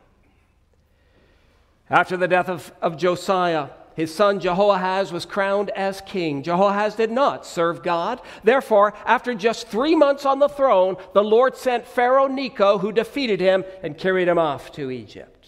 After 1.90 2.18
the 2.18 2.28
death 2.28 2.50
of, 2.50 2.72
of 2.82 2.98
Josiah, 2.98 3.70
his 3.96 4.14
son 4.14 4.40
Jehoahaz 4.40 5.12
was 5.12 5.26
crowned 5.26 5.72
as 5.72 6.02
king. 6.02 6.44
Jehoahaz 6.44 6.96
did 6.96 7.12
not 7.12 7.46
serve 7.46 7.84
God. 7.84 8.22
Therefore, 8.44 8.94
after 9.06 9.34
just 9.34 9.68
three 9.68 9.96
months 9.96 10.26
on 10.26 10.40
the 10.40 10.48
throne, 10.48 10.96
the 11.14 11.24
Lord 11.24 11.58
sent 11.58 11.86
Pharaoh 11.86 12.28
Necho, 12.28 12.78
who 12.78 12.92
defeated 12.92 13.42
him 13.42 13.66
and 13.84 13.98
carried 13.98 14.28
him 14.28 14.38
off 14.38 14.72
to 14.74 14.92
Egypt. 14.92 15.48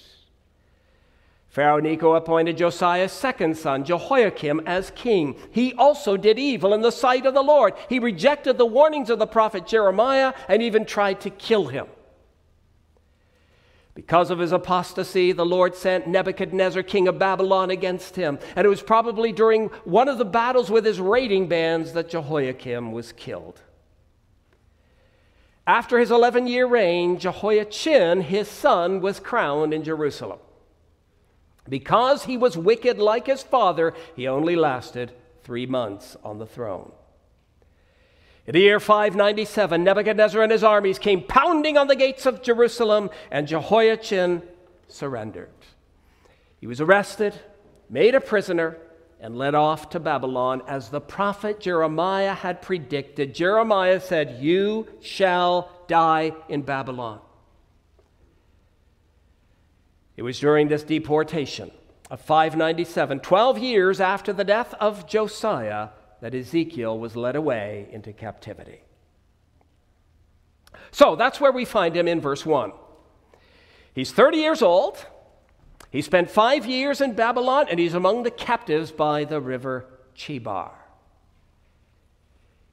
Pharaoh 1.48 1.80
Necho 1.80 2.16
appointed 2.16 2.58
Josiah's 2.58 3.12
second 3.12 3.58
son, 3.58 3.84
Jehoiakim, 3.84 4.62
as 4.66 4.92
king. 4.96 5.36
He 5.52 5.74
also 5.74 6.18
did 6.18 6.40
evil 6.40 6.74
in 6.74 6.82
the 6.82 6.92
sight 6.92 7.26
of 7.26 7.34
the 7.34 7.42
Lord. 7.42 7.74
He 7.90 8.00
rejected 8.00 8.58
the 8.58 8.66
warnings 8.66 9.10
of 9.10 9.20
the 9.20 9.28
prophet 9.28 9.68
Jeremiah 9.68 10.34
and 10.48 10.62
even 10.62 10.86
tried 10.86 11.22
to 11.22 11.30
kill 11.30 11.68
him. 11.68 11.88
Because 14.02 14.32
of 14.32 14.40
his 14.40 14.52
apostasy, 14.52 15.32
the 15.32 15.46
Lord 15.46 15.76
sent 15.76 16.08
Nebuchadnezzar, 16.08 16.82
king 16.82 17.08
of 17.08 17.20
Babylon, 17.20 17.70
against 17.70 18.16
him. 18.16 18.40
And 18.56 18.66
it 18.66 18.70
was 18.70 18.82
probably 18.82 19.32
during 19.32 19.68
one 19.86 20.10
of 20.10 20.18
the 20.18 20.26
battles 20.26 20.72
with 20.72 20.86
his 20.86 21.00
raiding 21.00 21.48
bands 21.48 21.94
that 21.94 22.10
Jehoiakim 22.10 22.94
was 22.94 23.12
killed. 23.12 23.62
After 25.68 26.00
his 26.00 26.10
11 26.10 26.48
year 26.48 26.66
reign, 26.66 27.20
Jehoiachin, 27.20 28.22
his 28.22 28.48
son, 28.48 29.02
was 29.02 29.20
crowned 29.20 29.72
in 29.72 29.84
Jerusalem. 29.84 30.40
Because 31.70 32.26
he 32.26 32.38
was 32.38 32.58
wicked 32.58 32.98
like 32.98 33.28
his 33.28 33.44
father, 33.44 33.94
he 34.16 34.28
only 34.28 34.56
lasted 34.56 35.12
three 35.44 35.68
months 35.68 36.18
on 36.24 36.40
the 36.40 36.48
throne. 36.48 36.92
In 38.48 38.54
the 38.54 38.60
year 38.60 38.80
597, 38.80 39.84
Nebuchadnezzar 39.84 40.42
and 40.42 40.52
his 40.52 40.64
armies 40.64 40.98
came 40.98 41.22
pounding 41.24 41.78
on 41.78 41.88
the 41.88 41.96
gates 41.96 42.26
of 42.26 42.42
Jerusalem, 42.42 43.10
and 43.30 43.48
Jehoiachin 43.48 44.42
surrendered. 44.88 45.50
He 46.60 46.68
was 46.68 46.82
arrested, 46.82 47.40
made 47.90 48.16
a 48.16 48.22
prisoner, 48.22 48.78
and 49.20 49.38
led 49.38 49.54
off 49.54 49.90
to 49.92 50.00
Babylon 50.00 50.64
as 50.68 50.90
the 50.90 51.00
prophet 51.00 51.60
Jeremiah 51.60 52.34
had 52.34 52.64
predicted. 52.64 53.36
Jeremiah 53.36 54.00
said, 54.00 54.42
You 54.42 54.88
shall 55.00 55.72
die 55.88 56.34
in 56.50 56.64
Babylon. 56.64 57.20
It 60.18 60.24
was 60.24 60.40
during 60.40 60.68
this 60.68 60.84
deportation 60.84 61.72
of 62.10 62.20
597, 62.22 63.20
12 63.20 63.58
years 63.60 64.02
after 64.02 64.34
the 64.34 64.44
death 64.44 64.74
of 64.80 65.08
Josiah, 65.08 65.90
that 66.22 66.34
Ezekiel 66.34 66.98
was 66.98 67.16
led 67.16 67.36
away 67.36 67.90
into 67.92 68.14
captivity. 68.14 68.82
So 70.92 71.16
that's 71.16 71.42
where 71.42 71.52
we 71.52 71.66
find 71.66 71.96
him 71.96 72.08
in 72.08 72.22
verse 72.22 72.46
1. 72.46 72.72
He's 73.94 74.12
30 74.12 74.38
years 74.38 74.62
old. 74.62 75.06
He 75.90 76.02
spent 76.02 76.30
five 76.30 76.66
years 76.66 77.02
in 77.02 77.14
Babylon, 77.14 77.66
and 77.70 77.80
he's 77.80 77.94
among 77.94 78.24
the 78.24 78.32
captives 78.32 78.92
by 78.92 79.26
the 79.26 79.42
river 79.42 79.86
Chebar. 80.16 80.72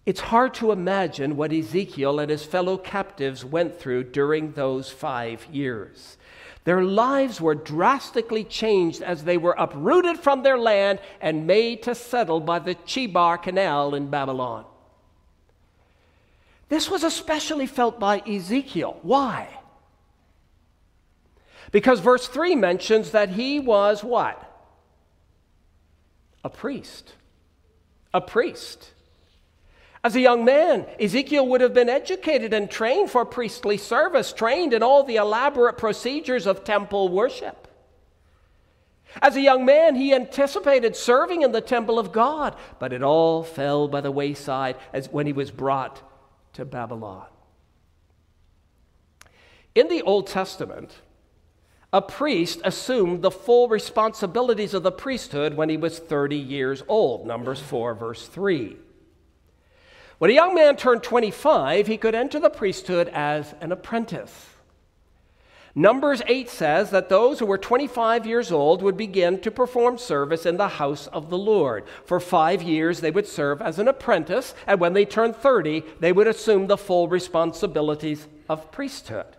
It's 0.07 0.21
hard 0.21 0.55
to 0.55 0.73
imagine 0.73 1.37
what 1.37 1.53
Ezekiel 1.53 2.21
and 2.21 2.31
his 2.31 2.45
fellow 2.45 2.79
captives 2.79 3.45
went 3.45 3.79
through 3.79 4.05
during 4.05 4.53
those 4.53 4.89
five 4.91 5.47
years. 5.53 6.17
Their 6.65 6.83
lives 6.83 7.41
were 7.41 7.55
drastically 7.55 8.45
changed 8.45 9.03
as 9.03 9.25
they 9.25 9.39
were 9.39 9.55
uprooted 9.59 10.19
from 10.19 10.43
their 10.43 10.59
land 10.59 11.01
and 11.21 11.47
made 11.47 11.83
to 11.85 11.95
settle 11.95 12.41
by 12.41 12.59
the 12.59 12.75
Chebar 12.75 13.39
Canal 13.39 13.95
in 13.95 14.11
Babylon. 14.11 14.65
This 16.69 16.91
was 16.91 17.03
especially 17.03 17.67
felt 17.67 17.99
by 17.99 18.19
Ezekiel. 18.21 18.99
Why? 19.03 19.49
Because 21.73 22.01
verse 22.01 22.29
3 22.29 22.55
mentions 22.55 23.13
that 23.13 23.31
he 23.31 23.61
was 23.61 24.05
what? 24.05 24.45
A 26.45 26.51
priest. 26.51 27.15
A 28.13 28.21
priest. 28.21 28.93
As 30.05 30.15
a 30.15 30.21
young 30.21 30.45
man, 30.45 30.87
Ezekiel 31.01 31.47
would 31.49 31.61
have 31.61 31.75
been 31.75 31.89
educated 31.89 32.55
and 32.55 32.71
trained 32.71 33.11
for 33.11 33.25
priestly 33.25 33.77
service, 33.77 34.33
trained 34.33 34.73
in 34.73 34.83
all 34.83 35.03
the 35.03 35.17
elaborate 35.17 35.77
procedures 35.77 36.47
of 36.47 36.63
temple 36.63 37.09
worship. 37.09 37.67
As 39.21 39.37
a 39.37 39.41
young 39.41 39.65
man, 39.65 39.97
he 39.97 40.15
anticipated 40.15 40.95
serving 40.95 41.43
in 41.43 41.51
the 41.51 41.61
temple 41.61 41.99
of 41.99 42.13
God, 42.13 42.55
but 42.79 42.93
it 42.93 43.03
all 43.03 43.43
fell 43.43 43.89
by 43.89 44.01
the 44.01 44.13
wayside 44.13 44.77
as 44.93 45.11
when 45.11 45.27
he 45.27 45.33
was 45.33 45.51
brought 45.51 46.03
to 46.53 46.65
Babylon. 46.65 47.27
In 49.75 49.89
the 49.89 50.03
Old 50.03 50.27
Testament, 50.27 50.93
a 51.93 52.03
priest 52.03 52.61
assumed 52.65 53.23
the 53.23 53.31
full 53.31 53.69
responsibilities 53.69 54.75
of 54.75 54.83
the 54.83 54.93
priesthood 54.93 55.55
when 55.55 55.69
he 55.69 55.77
was 55.77 55.99
30 55.99 56.37
years 56.37 56.83
old, 56.87 57.27
Numbers 57.27 57.61
4, 57.61 57.95
verse 57.95 58.29
3. 58.29 58.77
When 60.19 60.31
a 60.33 60.35
young 60.35 60.55
man 60.55 60.77
turned 60.77 61.05
25, 61.05 61.87
he 61.87 61.97
could 61.97 62.15
enter 62.15 62.41
the 62.41 62.51
priesthood 62.51 63.09
as 63.09 63.55
an 63.61 63.71
apprentice. 63.71 64.47
Numbers 65.77 66.23
8 66.27 66.51
says 66.51 66.91
that 66.91 67.09
those 67.09 67.39
who 67.39 67.47
were 67.47 67.57
25 67.57 68.27
years 68.27 68.51
old 68.51 68.83
would 68.83 68.97
begin 68.97 69.39
to 69.43 69.51
perform 69.53 69.97
service 69.97 70.45
in 70.45 70.57
the 70.57 70.67
house 70.67 71.07
of 71.09 71.31
the 71.31 71.39
Lord. 71.39 71.85
For 72.05 72.19
five 72.19 72.63
years, 72.63 73.01
they 73.01 73.13
would 73.13 73.29
serve 73.29 73.63
as 73.63 73.79
an 73.79 73.87
apprentice, 73.87 74.57
and 74.67 74.81
when 74.81 74.93
they 74.93 75.05
turned 75.05 75.37
30, 75.37 75.85
they 76.01 76.11
would 76.11 76.27
assume 76.27 76.67
the 76.67 76.77
full 76.77 77.07
responsibilities 77.07 78.27
of 78.49 78.73
priesthood. 78.73 79.38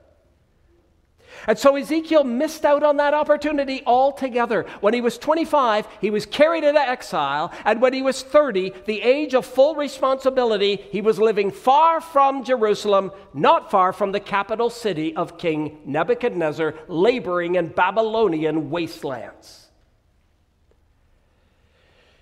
And 1.47 1.57
so 1.57 1.75
Ezekiel 1.75 2.23
missed 2.23 2.65
out 2.65 2.83
on 2.83 2.97
that 2.97 3.13
opportunity 3.13 3.81
altogether. 3.85 4.65
When 4.81 4.93
he 4.93 5.01
was 5.01 5.17
25, 5.17 5.87
he 6.01 6.09
was 6.09 6.25
carried 6.25 6.63
into 6.63 6.79
exile, 6.79 7.51
and 7.65 7.81
when 7.81 7.93
he 7.93 8.01
was 8.01 8.21
30, 8.21 8.73
the 8.85 9.01
age 9.01 9.33
of 9.33 9.45
full 9.45 9.75
responsibility, 9.75 10.77
he 10.91 11.01
was 11.01 11.19
living 11.19 11.51
far 11.51 12.01
from 12.01 12.43
Jerusalem, 12.43 13.11
not 13.33 13.71
far 13.71 13.93
from 13.93 14.11
the 14.11 14.19
capital 14.19 14.69
city 14.69 15.15
of 15.15 15.37
King 15.37 15.79
Nebuchadnezzar, 15.85 16.75
laboring 16.87 17.55
in 17.55 17.67
Babylonian 17.67 18.69
wastelands. 18.69 19.67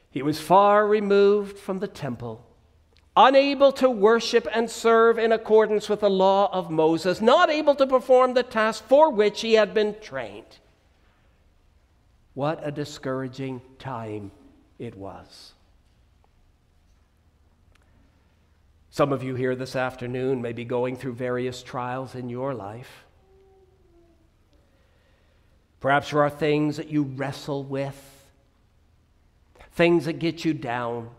He 0.09 0.21
was 0.21 0.39
far 0.39 0.88
removed 0.88 1.59
from 1.59 1.79
the 1.79 1.88
temple 1.88 2.47
unable 3.17 3.71
to 3.71 3.89
worship 3.89 4.47
and 4.53 4.69
serve 4.69 5.17
in 5.17 5.31
accordance 5.31 5.89
with 5.89 6.01
the 6.01 6.09
law 6.09 6.50
of 6.53 6.69
Moses, 6.69 7.19
not 7.19 7.50
able 7.50 7.74
to 7.74 7.88
perform 7.88 8.36
the 8.36 8.43
task 8.43 8.83
for 8.86 9.09
which 9.09 9.41
he 9.41 9.53
had 9.53 9.74
been 9.74 9.95
trained. 10.00 10.59
What 12.36 12.59
a 12.62 12.71
discouraging 12.71 13.62
time 13.79 14.31
it 14.77 14.95
was. 14.95 15.53
Some 18.91 19.12
of 19.12 19.24
you 19.24 19.33
here 19.33 19.55
this 19.55 19.75
afternoon 19.75 20.41
may 20.41 20.53
be 20.53 20.63
going 20.63 20.95
through 20.95 21.13
various 21.13 21.63
trials 21.63 22.13
in 22.13 22.29
your 22.29 22.53
life. 22.53 23.05
Perhaps 25.79 26.12
there 26.12 26.21
are 26.21 26.29
things 26.29 26.77
that 26.77 26.89
you 26.89 27.03
wrestle 27.03 27.63
with, 27.63 28.00
things 29.74 30.05
that 30.05 30.19
get 30.19 30.45
you 30.45 30.53
down. 30.53 31.09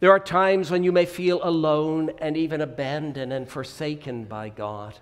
There 0.00 0.10
are 0.10 0.20
times 0.20 0.70
when 0.70 0.82
you 0.82 0.92
may 0.92 1.06
feel 1.06 1.40
alone 1.42 2.10
and 2.18 2.36
even 2.36 2.60
abandoned 2.60 3.32
and 3.32 3.48
forsaken 3.48 4.24
by 4.24 4.50
God. 4.50 4.98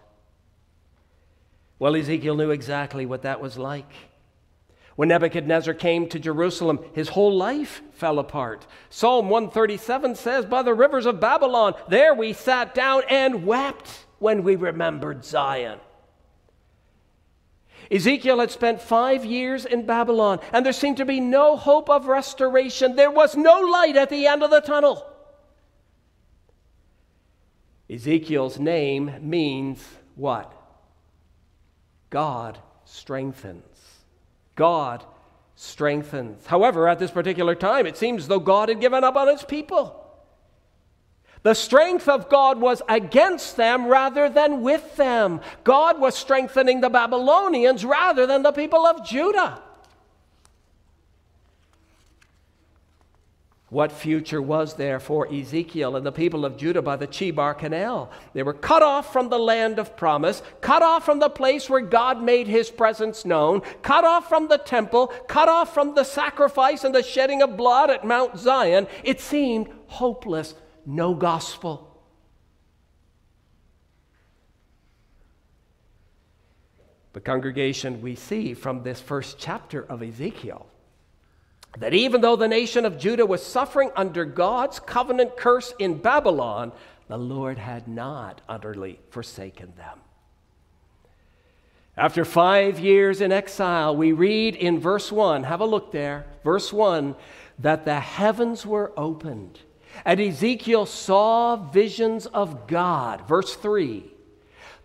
Well, 1.78 1.96
Ezekiel 1.96 2.36
knew 2.36 2.50
exactly 2.50 3.04
what 3.04 3.22
that 3.22 3.40
was 3.40 3.58
like. 3.58 3.90
When 4.96 5.08
Nebuchadnezzar 5.08 5.74
came 5.74 6.08
to 6.08 6.20
Jerusalem, 6.20 6.78
his 6.92 7.08
whole 7.08 7.36
life 7.36 7.82
fell 7.94 8.20
apart. 8.20 8.66
Psalm 8.90 9.28
137 9.28 10.14
says, 10.14 10.46
By 10.46 10.62
the 10.62 10.74
rivers 10.74 11.06
of 11.06 11.18
Babylon, 11.18 11.74
there 11.88 12.14
we 12.14 12.32
sat 12.32 12.74
down 12.74 13.02
and 13.10 13.44
wept 13.44 14.06
when 14.20 14.44
we 14.44 14.54
remembered 14.54 15.24
Zion. 15.24 15.80
Ezekiel 17.90 18.40
had 18.40 18.50
spent 18.50 18.80
five 18.80 19.24
years 19.24 19.64
in 19.64 19.86
Babylon, 19.86 20.40
and 20.52 20.64
there 20.64 20.72
seemed 20.72 20.96
to 20.98 21.04
be 21.04 21.20
no 21.20 21.56
hope 21.56 21.90
of 21.90 22.06
restoration. 22.06 22.96
There 22.96 23.10
was 23.10 23.36
no 23.36 23.60
light 23.60 23.96
at 23.96 24.10
the 24.10 24.26
end 24.26 24.42
of 24.42 24.50
the 24.50 24.60
tunnel. 24.60 25.06
Ezekiel's 27.90 28.58
name 28.58 29.12
means 29.20 29.84
what? 30.14 30.52
God 32.10 32.58
strengthens. 32.84 33.64
God 34.54 35.04
strengthens. 35.56 36.46
However, 36.46 36.88
at 36.88 36.98
this 36.98 37.10
particular 37.10 37.54
time, 37.54 37.86
it 37.86 37.96
seems 37.96 38.28
though 38.28 38.40
God 38.40 38.68
had 38.68 38.80
given 38.80 39.04
up 39.04 39.16
on 39.16 39.28
his 39.28 39.44
people. 39.44 40.03
The 41.44 41.54
strength 41.54 42.08
of 42.08 42.30
God 42.30 42.58
was 42.58 42.80
against 42.88 43.58
them 43.58 43.86
rather 43.86 44.30
than 44.30 44.62
with 44.62 44.96
them. 44.96 45.42
God 45.62 46.00
was 46.00 46.16
strengthening 46.16 46.80
the 46.80 46.88
Babylonians 46.88 47.84
rather 47.84 48.26
than 48.26 48.42
the 48.42 48.50
people 48.50 48.86
of 48.86 49.06
Judah. 49.06 49.60
What 53.68 53.92
future 53.92 54.40
was 54.40 54.74
there 54.74 54.98
for 54.98 55.30
Ezekiel 55.30 55.96
and 55.96 56.06
the 56.06 56.12
people 56.12 56.46
of 56.46 56.56
Judah 56.56 56.80
by 56.80 56.96
the 56.96 57.08
Chebar 57.08 57.58
Canal? 57.58 58.10
They 58.32 58.42
were 58.42 58.54
cut 58.54 58.82
off 58.82 59.12
from 59.12 59.28
the 59.28 59.38
land 59.38 59.78
of 59.78 59.98
promise, 59.98 60.42
cut 60.62 60.80
off 60.80 61.04
from 61.04 61.18
the 61.18 61.28
place 61.28 61.68
where 61.68 61.80
God 61.82 62.22
made 62.22 62.46
his 62.46 62.70
presence 62.70 63.26
known, 63.26 63.60
cut 63.82 64.04
off 64.04 64.30
from 64.30 64.48
the 64.48 64.58
temple, 64.58 65.08
cut 65.28 65.50
off 65.50 65.74
from 65.74 65.94
the 65.94 66.04
sacrifice 66.04 66.84
and 66.84 66.94
the 66.94 67.02
shedding 67.02 67.42
of 67.42 67.56
blood 67.56 67.90
at 67.90 68.06
Mount 68.06 68.38
Zion. 68.38 68.86
It 69.02 69.20
seemed 69.20 69.68
hopeless, 69.88 70.54
no 70.86 71.14
gospel. 71.14 71.90
But, 77.12 77.24
congregation, 77.24 78.02
we 78.02 78.16
see 78.16 78.54
from 78.54 78.82
this 78.82 79.00
first 79.00 79.38
chapter 79.38 79.84
of 79.84 80.02
Ezekiel 80.02 80.66
that 81.78 81.94
even 81.94 82.20
though 82.20 82.36
the 82.36 82.48
nation 82.48 82.84
of 82.84 82.98
Judah 82.98 83.26
was 83.26 83.44
suffering 83.44 83.90
under 83.96 84.24
God's 84.24 84.78
covenant 84.80 85.36
curse 85.36 85.74
in 85.78 85.98
Babylon, 85.98 86.72
the 87.08 87.16
Lord 87.16 87.58
had 87.58 87.88
not 87.88 88.40
utterly 88.48 88.98
forsaken 89.10 89.72
them. 89.76 90.00
After 91.96 92.24
five 92.24 92.80
years 92.80 93.20
in 93.20 93.30
exile, 93.30 93.96
we 93.96 94.12
read 94.12 94.56
in 94.56 94.80
verse 94.80 95.12
1, 95.12 95.44
have 95.44 95.60
a 95.60 95.66
look 95.66 95.92
there, 95.92 96.26
verse 96.42 96.72
1, 96.72 97.14
that 97.60 97.84
the 97.84 98.00
heavens 98.00 98.66
were 98.66 98.92
opened, 98.96 99.60
and 100.04 100.20
Ezekiel 100.20 100.86
saw 100.86 101.56
visions 101.56 102.26
of 102.26 102.66
God. 102.66 103.26
Verse 103.26 103.54
3, 103.54 104.14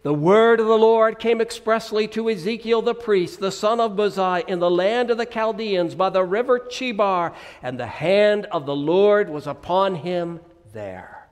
the 0.01 0.13
word 0.13 0.61
of 0.61 0.67
the 0.67 0.77
Lord 0.77 1.19
came 1.19 1.41
expressly 1.41 2.07
to 2.09 2.29
Ezekiel 2.29 2.81
the 2.81 2.95
priest, 2.95 3.39
the 3.39 3.51
son 3.51 3.81
of 3.81 3.97
Buzi, 3.97 4.47
in 4.47 4.59
the 4.59 4.71
land 4.71 5.11
of 5.11 5.17
the 5.17 5.25
Chaldeans 5.25 5.93
by 5.93 6.09
the 6.09 6.23
river 6.23 6.59
Chebar, 6.59 7.33
and 7.61 7.77
the 7.77 7.87
hand 7.87 8.45
of 8.45 8.65
the 8.65 8.75
Lord 8.75 9.29
was 9.29 9.45
upon 9.45 9.95
him 9.95 10.39
there. 10.71 11.27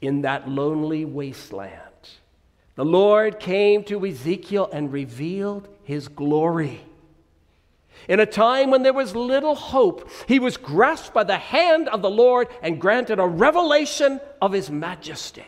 In 0.00 0.22
that 0.22 0.48
lonely 0.48 1.04
wasteland, 1.04 1.70
the 2.74 2.84
Lord 2.84 3.38
came 3.38 3.84
to 3.84 4.04
Ezekiel 4.04 4.68
and 4.72 4.92
revealed 4.92 5.68
his 5.84 6.08
glory. 6.08 6.80
In 8.08 8.20
a 8.20 8.26
time 8.26 8.70
when 8.70 8.82
there 8.82 8.92
was 8.92 9.16
little 9.16 9.54
hope, 9.54 10.10
he 10.28 10.38
was 10.38 10.56
grasped 10.56 11.14
by 11.14 11.24
the 11.24 11.38
hand 11.38 11.88
of 11.88 12.02
the 12.02 12.10
Lord 12.10 12.48
and 12.62 12.80
granted 12.80 13.18
a 13.18 13.26
revelation 13.26 14.20
of 14.42 14.52
his 14.52 14.70
majesty. 14.70 15.46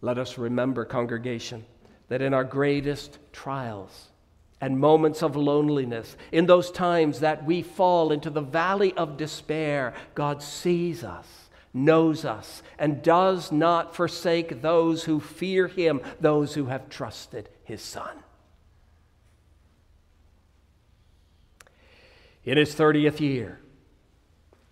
Let 0.00 0.18
us 0.18 0.38
remember, 0.38 0.84
congregation, 0.84 1.64
that 2.08 2.22
in 2.22 2.32
our 2.32 2.44
greatest 2.44 3.18
trials 3.32 4.08
and 4.60 4.78
moments 4.78 5.22
of 5.22 5.36
loneliness, 5.36 6.16
in 6.32 6.46
those 6.46 6.70
times 6.70 7.20
that 7.20 7.44
we 7.44 7.62
fall 7.62 8.12
into 8.12 8.30
the 8.30 8.40
valley 8.40 8.94
of 8.94 9.16
despair, 9.16 9.94
God 10.14 10.42
sees 10.42 11.04
us, 11.04 11.26
knows 11.74 12.24
us, 12.24 12.62
and 12.78 13.02
does 13.02 13.52
not 13.52 13.94
forsake 13.94 14.62
those 14.62 15.04
who 15.04 15.20
fear 15.20 15.68
Him, 15.68 16.00
those 16.20 16.54
who 16.54 16.66
have 16.66 16.88
trusted 16.88 17.48
His 17.64 17.82
Son. 17.82 18.22
In 22.48 22.56
his 22.56 22.74
30th 22.74 23.20
year, 23.20 23.60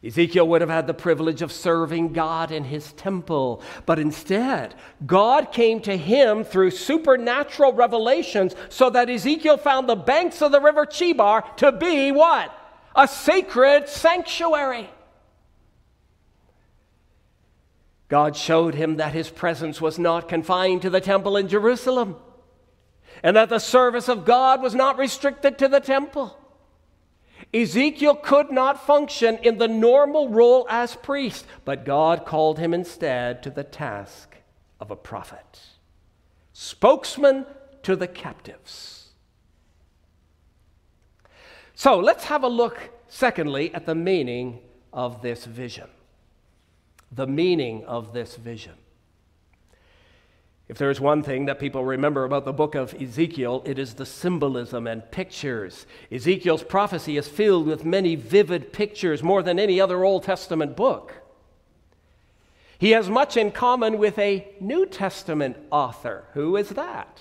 Ezekiel 0.02 0.48
would 0.48 0.62
have 0.62 0.70
had 0.70 0.86
the 0.86 0.94
privilege 0.94 1.42
of 1.42 1.52
serving 1.52 2.14
God 2.14 2.50
in 2.50 2.64
his 2.64 2.94
temple, 2.94 3.62
but 3.84 3.98
instead, 3.98 4.74
God 5.04 5.52
came 5.52 5.80
to 5.80 5.94
him 5.94 6.42
through 6.42 6.70
supernatural 6.70 7.74
revelations 7.74 8.54
so 8.70 8.88
that 8.88 9.10
Ezekiel 9.10 9.58
found 9.58 9.90
the 9.90 9.94
banks 9.94 10.40
of 10.40 10.52
the 10.52 10.60
river 10.60 10.86
Chebar 10.86 11.54
to 11.58 11.70
be 11.70 12.12
what? 12.12 12.50
A 12.94 13.06
sacred 13.06 13.90
sanctuary. 13.90 14.88
God 18.08 18.36
showed 18.36 18.74
him 18.74 18.96
that 18.96 19.12
his 19.12 19.28
presence 19.28 19.82
was 19.82 19.98
not 19.98 20.30
confined 20.30 20.80
to 20.80 20.88
the 20.88 21.02
temple 21.02 21.36
in 21.36 21.46
Jerusalem 21.46 22.16
and 23.22 23.36
that 23.36 23.50
the 23.50 23.58
service 23.58 24.08
of 24.08 24.24
God 24.24 24.62
was 24.62 24.74
not 24.74 24.96
restricted 24.96 25.58
to 25.58 25.68
the 25.68 25.80
temple. 25.80 26.38
Ezekiel 27.52 28.14
could 28.14 28.50
not 28.50 28.84
function 28.86 29.38
in 29.42 29.58
the 29.58 29.68
normal 29.68 30.28
role 30.28 30.66
as 30.68 30.96
priest, 30.96 31.46
but 31.64 31.84
God 31.84 32.26
called 32.26 32.58
him 32.58 32.74
instead 32.74 33.42
to 33.42 33.50
the 33.50 33.64
task 33.64 34.36
of 34.80 34.90
a 34.90 34.96
prophet, 34.96 35.60
spokesman 36.52 37.46
to 37.82 37.96
the 37.96 38.08
captives. 38.08 39.10
So 41.74 41.98
let's 41.98 42.24
have 42.24 42.42
a 42.42 42.48
look, 42.48 42.90
secondly, 43.08 43.74
at 43.74 43.86
the 43.86 43.94
meaning 43.94 44.60
of 44.92 45.22
this 45.22 45.44
vision. 45.44 45.88
The 47.12 47.26
meaning 47.26 47.84
of 47.84 48.12
this 48.12 48.36
vision. 48.36 48.74
If 50.68 50.78
there 50.78 50.90
is 50.90 51.00
one 51.00 51.22
thing 51.22 51.46
that 51.46 51.60
people 51.60 51.84
remember 51.84 52.24
about 52.24 52.44
the 52.44 52.52
book 52.52 52.74
of 52.74 52.92
Ezekiel, 53.00 53.62
it 53.64 53.78
is 53.78 53.94
the 53.94 54.06
symbolism 54.06 54.86
and 54.88 55.08
pictures. 55.12 55.86
Ezekiel's 56.10 56.64
prophecy 56.64 57.16
is 57.16 57.28
filled 57.28 57.66
with 57.66 57.84
many 57.84 58.16
vivid 58.16 58.72
pictures, 58.72 59.22
more 59.22 59.44
than 59.44 59.60
any 59.60 59.80
other 59.80 60.04
Old 60.04 60.24
Testament 60.24 60.76
book. 60.76 61.22
He 62.78 62.90
has 62.90 63.08
much 63.08 63.36
in 63.36 63.52
common 63.52 63.96
with 63.96 64.18
a 64.18 64.48
New 64.60 64.86
Testament 64.86 65.56
author. 65.70 66.24
Who 66.34 66.56
is 66.56 66.70
that? 66.70 67.20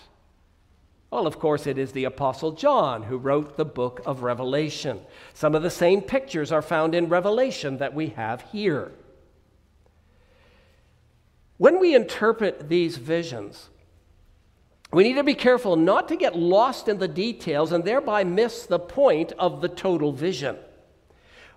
Well, 1.12 1.28
of 1.28 1.40
course, 1.40 1.68
it 1.68 1.78
is 1.78 1.92
the 1.92 2.06
Apostle 2.06 2.52
John 2.54 3.04
who 3.04 3.18
wrote 3.18 3.56
the 3.56 3.64
book 3.64 4.02
of 4.08 4.24
Revelation. 4.24 5.00
Some 5.34 5.54
of 5.54 5.62
the 5.62 5.70
same 5.70 6.02
pictures 6.02 6.52
are 6.52 6.64
found 6.64 6.96
in 6.96 7.10
Revelation 7.10 7.78
that 7.78 7.94
we 7.94 8.08
have 8.10 8.42
here. 8.52 8.92
When 11.58 11.80
we 11.80 11.96
interpret 11.96 12.68
these 12.68 12.98
visions, 12.98 13.70
we 14.92 15.04
need 15.04 15.16
to 15.16 15.24
be 15.24 15.36
careful 15.36 15.76
not 15.76 16.08
to 16.10 16.16
get 16.16 16.36
lost 16.38 16.88
in 16.88 17.00
the 17.00 17.08
details 17.08 17.72
and 17.72 17.84
thereby 17.84 18.24
miss 18.24 18.66
the 18.66 18.80
point 18.80 19.32
of 19.40 19.62
the 19.62 19.70
total 19.70 20.12
vision. 20.12 20.58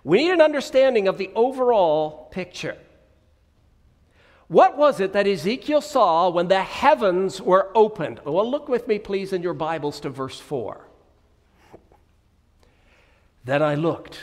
We 0.03 0.19
need 0.19 0.31
an 0.31 0.41
understanding 0.41 1.07
of 1.07 1.17
the 1.17 1.29
overall 1.35 2.29
picture. 2.31 2.77
What 4.47 4.77
was 4.77 4.99
it 4.99 5.13
that 5.13 5.27
Ezekiel 5.27 5.81
saw 5.81 6.29
when 6.29 6.47
the 6.47 6.63
heavens 6.63 7.41
were 7.41 7.69
opened? 7.75 8.21
Well, 8.25 8.49
look 8.49 8.67
with 8.67 8.87
me, 8.87 8.97
please, 8.97 9.31
in 9.31 9.43
your 9.43 9.53
Bibles 9.53 9.99
to 9.99 10.09
verse 10.09 10.39
4. 10.39 10.85
Then 13.43 13.61
I 13.61 13.75
looked, 13.75 14.19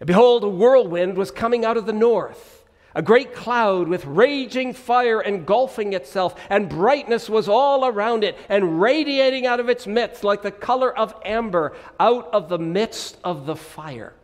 and 0.00 0.06
behold, 0.06 0.44
a 0.44 0.48
whirlwind 0.48 1.16
was 1.16 1.30
coming 1.30 1.64
out 1.64 1.76
of 1.76 1.86
the 1.86 1.92
north 1.92 2.65
a 2.96 3.02
great 3.02 3.34
cloud 3.34 3.88
with 3.88 4.06
raging 4.06 4.72
fire 4.72 5.20
engulfing 5.20 5.92
itself, 5.92 6.34
and 6.48 6.66
brightness 6.66 7.28
was 7.28 7.46
all 7.46 7.84
around 7.84 8.24
it, 8.24 8.38
and 8.48 8.80
radiating 8.80 9.46
out 9.46 9.60
of 9.60 9.68
its 9.68 9.86
midst 9.86 10.24
like 10.24 10.40
the 10.40 10.50
color 10.50 10.96
of 10.96 11.14
amber 11.22 11.76
out 12.00 12.26
of 12.32 12.48
the 12.48 12.58
midst 12.58 13.18
of 13.22 13.44
the 13.44 13.54
fire. 13.54 14.14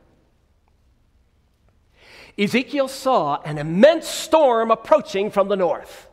Ezekiel 2.38 2.88
saw 2.88 3.42
an 3.42 3.58
immense 3.58 4.08
storm 4.08 4.70
approaching 4.70 5.30
from 5.30 5.48
the 5.48 5.56
north. 5.56 6.08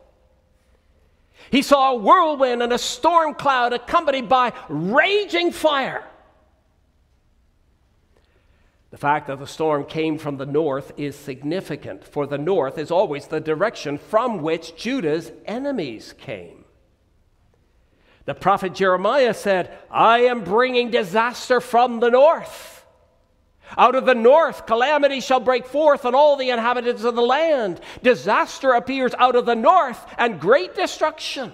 He 1.50 1.62
saw 1.62 1.92
a 1.92 1.96
whirlwind 1.96 2.62
and 2.62 2.74
a 2.74 2.78
storm 2.78 3.32
cloud 3.32 3.72
accompanied 3.72 4.28
by 4.28 4.52
raging 4.68 5.50
fire. 5.50 6.04
The 8.90 8.98
fact 8.98 9.28
that 9.28 9.38
the 9.38 9.46
storm 9.46 9.84
came 9.84 10.18
from 10.18 10.36
the 10.36 10.46
north 10.46 10.92
is 10.96 11.14
significant, 11.14 12.04
for 12.04 12.26
the 12.26 12.38
north 12.38 12.76
is 12.76 12.90
always 12.90 13.28
the 13.28 13.40
direction 13.40 13.98
from 13.98 14.42
which 14.42 14.76
Judah's 14.76 15.30
enemies 15.46 16.12
came. 16.18 16.64
The 18.24 18.34
prophet 18.34 18.74
Jeremiah 18.74 19.34
said, 19.34 19.76
I 19.90 20.20
am 20.20 20.42
bringing 20.42 20.90
disaster 20.90 21.60
from 21.60 22.00
the 22.00 22.10
north. 22.10 22.84
Out 23.78 23.94
of 23.94 24.06
the 24.06 24.14
north, 24.14 24.66
calamity 24.66 25.20
shall 25.20 25.38
break 25.38 25.66
forth 25.66 26.04
on 26.04 26.16
all 26.16 26.36
the 26.36 26.50
inhabitants 26.50 27.04
of 27.04 27.14
the 27.14 27.22
land. 27.22 27.80
Disaster 28.02 28.72
appears 28.72 29.14
out 29.18 29.36
of 29.36 29.46
the 29.46 29.54
north 29.54 30.04
and 30.18 30.40
great 30.40 30.74
destruction. 30.74 31.52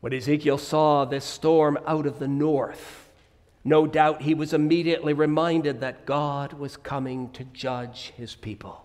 When 0.00 0.12
Ezekiel 0.12 0.58
saw 0.58 1.04
this 1.04 1.24
storm 1.24 1.78
out 1.86 2.06
of 2.06 2.20
the 2.20 2.28
north, 2.28 3.01
no 3.64 3.86
doubt 3.86 4.22
he 4.22 4.34
was 4.34 4.52
immediately 4.52 5.12
reminded 5.12 5.80
that 5.80 6.04
God 6.04 6.52
was 6.54 6.76
coming 6.76 7.30
to 7.30 7.44
judge 7.44 8.12
his 8.16 8.34
people. 8.34 8.84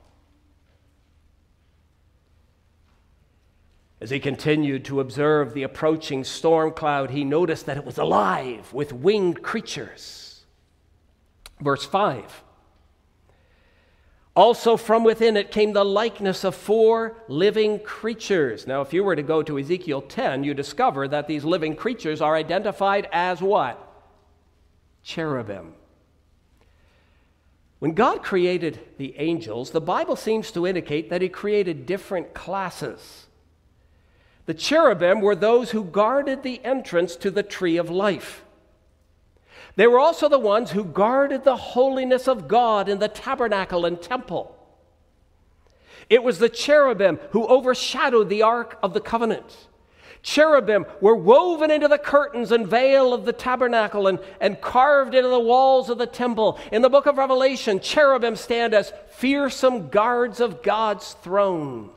As 3.99 4.11
he 4.11 4.19
continued 4.19 4.85
to 4.85 4.99
observe 4.99 5.53
the 5.53 5.63
approaching 5.63 6.23
storm 6.23 6.71
cloud, 6.71 7.09
he 7.09 7.23
noticed 7.23 7.65
that 7.65 7.77
it 7.77 7.85
was 7.85 7.97
alive 7.97 8.71
with 8.71 8.93
winged 8.93 9.41
creatures. 9.41 10.45
Verse 11.59 11.83
5 11.83 12.43
Also 14.35 14.77
from 14.77 15.03
within 15.03 15.35
it 15.35 15.49
came 15.49 15.73
the 15.73 15.83
likeness 15.83 16.43
of 16.43 16.53
four 16.53 17.17
living 17.27 17.79
creatures. 17.79 18.67
Now, 18.67 18.81
if 18.81 18.93
you 18.93 19.03
were 19.03 19.15
to 19.15 19.23
go 19.23 19.41
to 19.41 19.57
Ezekiel 19.57 20.03
10, 20.03 20.43
you 20.43 20.53
discover 20.53 21.07
that 21.07 21.27
these 21.27 21.43
living 21.43 21.75
creatures 21.75 22.21
are 22.21 22.35
identified 22.35 23.09
as 23.11 23.41
what? 23.41 23.86
Cherubim. 25.07 25.73
When 27.79 27.93
God 27.93 28.23
created 28.23 28.81
the 28.97 29.17
angels, 29.17 29.71
the 29.71 29.79
Bible 29.79 30.17
seems 30.17 30.51
to 30.51 30.67
indicate 30.67 31.09
that 31.09 31.21
He 31.21 31.29
created 31.29 31.85
different 31.85 32.33
classes. 32.33 33.27
The 34.47 34.53
cherubim 34.53 35.21
were 35.21 35.33
those 35.33 35.71
who 35.71 35.85
guarded 35.85 36.43
the 36.43 36.59
entrance 36.65 37.15
to 37.17 37.31
the 37.31 37.41
tree 37.41 37.77
of 37.77 37.89
life. 37.89 38.43
They 39.77 39.87
were 39.87 39.99
also 39.99 40.27
the 40.27 40.39
ones 40.39 40.71
who 40.71 40.83
guarded 40.83 41.45
the 41.45 41.55
holiness 41.55 42.27
of 42.27 42.49
God 42.49 42.89
in 42.89 42.99
the 42.99 43.07
tabernacle 43.07 43.85
and 43.85 44.01
temple. 44.01 44.57
It 46.09 46.21
was 46.21 46.39
the 46.39 46.49
cherubim 46.49 47.17
who 47.31 47.47
overshadowed 47.47 48.27
the 48.27 48.41
Ark 48.41 48.77
of 48.83 48.93
the 48.93 49.01
Covenant. 49.01 49.67
Cherubim 50.21 50.85
were 50.99 51.15
woven 51.15 51.71
into 51.71 51.87
the 51.87 51.97
curtains 51.97 52.51
and 52.51 52.67
veil 52.67 53.13
of 53.13 53.25
the 53.25 53.33
tabernacle 53.33 54.07
and, 54.07 54.19
and 54.41 54.59
carved 54.59 55.15
into 55.15 55.29
the 55.29 55.39
walls 55.39 55.89
of 55.89 55.97
the 55.97 56.07
temple. 56.07 56.59
In 56.71 56.81
the 56.81 56.89
book 56.89 57.05
of 57.05 57.17
Revelation, 57.17 57.79
cherubim 57.79 58.35
stand 58.35 58.73
as 58.73 58.93
fearsome 59.09 59.89
guards 59.89 60.39
of 60.39 60.61
God's 60.63 61.13
throne. 61.13 61.91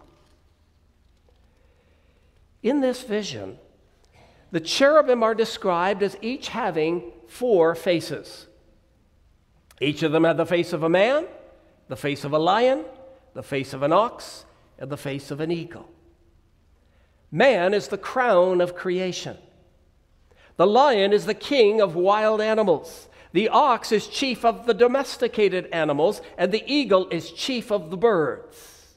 In 2.63 2.81
this 2.81 3.03
vision, 3.03 3.59
the 4.51 4.61
cherubim 4.61 5.23
are 5.23 5.35
described 5.35 6.03
as 6.03 6.17
each 6.21 6.49
having 6.49 7.13
four 7.29 7.75
faces. 7.75 8.47
Each 9.81 10.03
of 10.03 10.13
them 10.13 10.25
had 10.25 10.37
the 10.37 10.47
face 10.47 10.73
of 10.73 10.83
a 10.83 10.89
man, 10.89 11.27
the 11.89 11.97
face 11.97 12.25
of 12.25 12.33
a 12.33 12.39
lion, 12.39 12.85
the 13.35 13.43
face 13.43 13.73
of 13.73 13.83
an 13.83 13.93
ox, 13.93 14.45
and 14.79 14.91
the 14.91 14.97
face 14.97 15.31
of 15.31 15.41
an 15.41 15.51
eagle. 15.51 15.89
Man 17.31 17.75
is 17.75 17.89
the 17.89 17.99
crown 17.99 18.61
of 18.61 18.75
creation. 18.75 19.37
The 20.57 20.67
lion 20.67 21.13
is 21.13 21.27
the 21.27 21.35
king 21.35 21.81
of 21.81 21.95
wild 21.95 22.41
animals. 22.41 23.09
The 23.33 23.49
ox 23.49 23.93
is 23.93 24.09
chief 24.09 24.45
of 24.45 24.67
the 24.67 24.75
domesticated 24.75 25.69
animals, 25.73 26.21
and 26.37 26.51
the 26.51 26.65
eagle 26.67 27.09
is 27.11 27.31
chief 27.31 27.71
of 27.71 27.91
the 27.91 27.97
birds. 27.97 28.97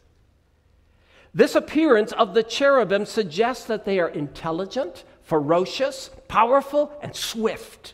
This 1.33 1.55
appearance 1.55 2.11
of 2.11 2.33
the 2.33 2.43
cherubim 2.43 3.05
suggests 3.05 3.65
that 3.65 3.85
they 3.85 3.99
are 3.99 4.09
intelligent, 4.09 5.03
ferocious, 5.21 6.09
powerful, 6.27 6.91
and 7.01 7.15
swift. 7.15 7.93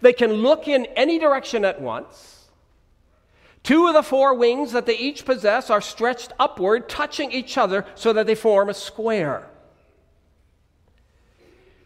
They 0.00 0.12
can 0.12 0.32
look 0.32 0.68
in 0.68 0.86
any 0.96 1.18
direction 1.18 1.64
at 1.64 1.80
once. 1.80 2.37
Two 3.68 3.86
of 3.86 3.92
the 3.92 4.02
four 4.02 4.32
wings 4.32 4.72
that 4.72 4.86
they 4.86 4.96
each 4.96 5.26
possess 5.26 5.68
are 5.68 5.82
stretched 5.82 6.32
upward, 6.38 6.88
touching 6.88 7.30
each 7.32 7.58
other 7.58 7.84
so 7.96 8.14
that 8.14 8.26
they 8.26 8.34
form 8.34 8.70
a 8.70 8.72
square. 8.72 9.46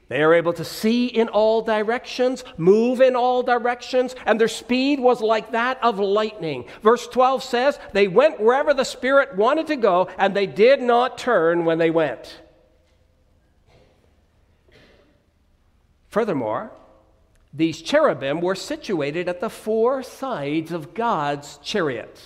They 0.07 0.23
are 0.23 0.33
able 0.33 0.53
to 0.53 0.65
see 0.65 1.07
in 1.07 1.27
all 1.27 1.61
directions, 1.61 2.45
move 2.57 3.01
in 3.01 3.17
all 3.17 3.43
directions, 3.43 4.15
and 4.27 4.41
their 4.41 4.47
speed 4.47 5.01
was 5.01 5.21
like 5.21 5.51
that 5.51 5.83
of 5.83 5.99
lightning. 5.99 6.67
Verse 6.85 7.09
12 7.09 7.43
says, 7.43 7.81
They 7.93 8.07
went 8.07 8.39
wherever 8.39 8.73
the 8.73 8.85
Spirit 8.85 9.35
wanted 9.35 9.67
to 9.67 9.75
go, 9.75 10.09
and 10.19 10.37
they 10.37 10.47
did 10.47 10.81
not 10.81 11.19
turn 11.19 11.65
when 11.65 11.79
they 11.79 11.91
went. 11.91 12.43
Furthermore, 16.11 16.71
these 17.53 17.83
cherubim 17.83 18.41
were 18.41 18.55
situated 18.55 19.29
at 19.29 19.41
the 19.41 19.51
four 19.51 20.03
sides 20.03 20.73
of 20.73 20.95
God's 20.95 21.59
chariot. 21.59 22.19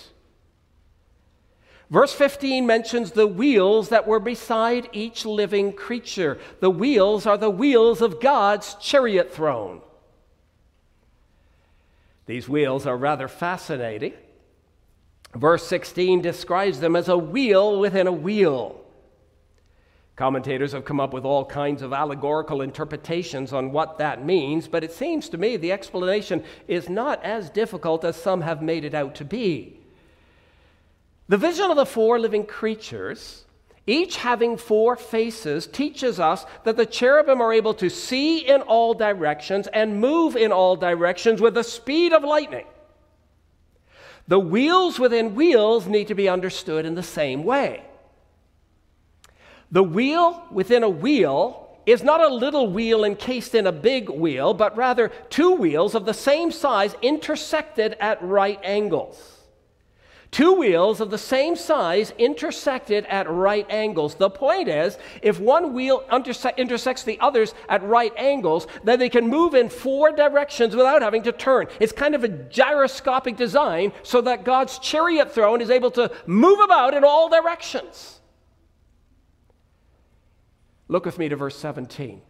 Verse 1.89 2.13
15 2.13 2.65
mentions 2.65 3.11
the 3.11 3.27
wheels 3.27 3.89
that 3.89 4.07
were 4.07 4.19
beside 4.19 4.89
each 4.91 5.25
living 5.25 5.73
creature. 5.73 6.37
The 6.59 6.69
wheels 6.69 7.25
are 7.25 7.37
the 7.37 7.49
wheels 7.49 8.01
of 8.01 8.21
God's 8.21 8.75
chariot 8.75 9.33
throne. 9.33 9.81
These 12.25 12.49
wheels 12.49 12.85
are 12.85 12.97
rather 12.97 13.29
fascinating. 13.29 14.13
Verse 15.33 15.65
16 15.67 16.21
describes 16.21 16.79
them 16.79 16.95
as 16.95 17.07
a 17.07 17.17
wheel 17.17 17.79
within 17.79 18.07
a 18.07 18.11
wheel. 18.11 18.81
Commentators 20.17 20.71
have 20.71 20.83
come 20.83 20.99
up 20.99 21.13
with 21.13 21.25
all 21.25 21.45
kinds 21.45 21.83
of 21.83 21.93
allegorical 21.93 22.61
interpretations 22.61 23.53
on 23.53 23.71
what 23.71 23.99
that 23.99 24.25
means, 24.25 24.67
but 24.67 24.83
it 24.83 24.91
seems 24.91 25.29
to 25.29 25.37
me 25.37 25.57
the 25.57 25.71
explanation 25.71 26.43
is 26.67 26.89
not 26.89 27.23
as 27.23 27.51
difficult 27.51 28.03
as 28.03 28.15
some 28.15 28.41
have 28.41 28.59
made 28.59 28.83
it 28.83 28.95
out 28.95 29.13
to 29.13 29.23
be. 29.23 29.79
The 31.27 31.37
vision 31.37 31.69
of 31.69 31.77
the 31.77 31.85
four 31.85 32.17
living 32.17 32.47
creatures, 32.47 33.45
each 33.85 34.17
having 34.17 34.57
four 34.57 34.95
faces, 34.95 35.67
teaches 35.67 36.19
us 36.19 36.47
that 36.63 36.77
the 36.77 36.85
cherubim 36.87 37.39
are 37.39 37.53
able 37.53 37.75
to 37.75 37.87
see 37.87 38.39
in 38.39 38.61
all 38.61 38.95
directions 38.95 39.67
and 39.67 40.01
move 40.01 40.35
in 40.35 40.51
all 40.51 40.75
directions 40.75 41.41
with 41.41 41.53
the 41.53 41.63
speed 41.63 42.11
of 42.11 42.23
lightning. 42.23 42.65
The 44.27 44.39
wheels 44.39 44.97
within 44.97 45.35
wheels 45.35 45.85
need 45.85 46.07
to 46.07 46.15
be 46.15 46.27
understood 46.27 46.87
in 46.87 46.95
the 46.95 47.03
same 47.03 47.43
way. 47.43 47.83
The 49.71 49.83
wheel 49.83 50.43
within 50.49 50.83
a 50.83 50.89
wheel 50.89 51.67
is 51.85 52.03
not 52.03 52.21
a 52.21 52.27
little 52.27 52.69
wheel 52.69 53.03
encased 53.03 53.55
in 53.55 53.67
a 53.67 53.71
big 53.71 54.09
wheel, 54.09 54.53
but 54.53 54.75
rather 54.75 55.09
two 55.29 55.55
wheels 55.55 55.95
of 55.95 56.05
the 56.05 56.13
same 56.13 56.51
size 56.51 56.95
intersected 57.01 57.95
at 57.99 58.21
right 58.21 58.59
angles. 58.63 59.33
Two 60.29 60.53
wheels 60.53 60.99
of 60.99 61.09
the 61.09 61.17
same 61.17 61.55
size 61.55 62.11
intersected 62.17 63.05
at 63.05 63.29
right 63.29 63.65
angles. 63.69 64.15
The 64.15 64.29
point 64.29 64.67
is, 64.67 64.97
if 65.21 65.39
one 65.39 65.73
wheel 65.73 66.03
interse- 66.11 66.57
intersects 66.57 67.03
the 67.03 67.17
others 67.21 67.53
at 67.69 67.81
right 67.83 68.11
angles, 68.17 68.67
then 68.83 68.99
they 68.99 69.07
can 69.07 69.29
move 69.29 69.55
in 69.55 69.69
four 69.69 70.11
directions 70.11 70.75
without 70.75 71.01
having 71.01 71.23
to 71.23 71.31
turn. 71.31 71.67
It's 71.79 71.93
kind 71.93 72.13
of 72.13 72.25
a 72.25 72.27
gyroscopic 72.27 73.37
design 73.37 73.93
so 74.03 74.19
that 74.21 74.43
God's 74.43 74.79
chariot 74.79 75.33
throne 75.33 75.61
is 75.61 75.69
able 75.69 75.91
to 75.91 76.11
move 76.25 76.59
about 76.59 76.93
in 76.93 77.05
all 77.05 77.29
directions. 77.29 78.16
Look 80.87 81.05
with 81.05 81.19
me 81.19 81.29
to 81.29 81.35
verse 81.35 81.57
17. 81.57 82.21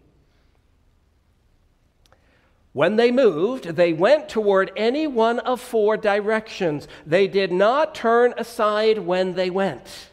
When 2.73 2.95
they 2.95 3.11
moved, 3.11 3.63
they 3.65 3.93
went 3.93 4.29
toward 4.29 4.71
any 4.75 5.07
one 5.07 5.39
of 5.39 5.59
four 5.59 5.97
directions. 5.97 6.87
They 7.05 7.27
did 7.27 7.51
not 7.51 7.95
turn 7.95 8.33
aside 8.37 8.99
when 8.99 9.33
they 9.33 9.49
went. 9.49 10.09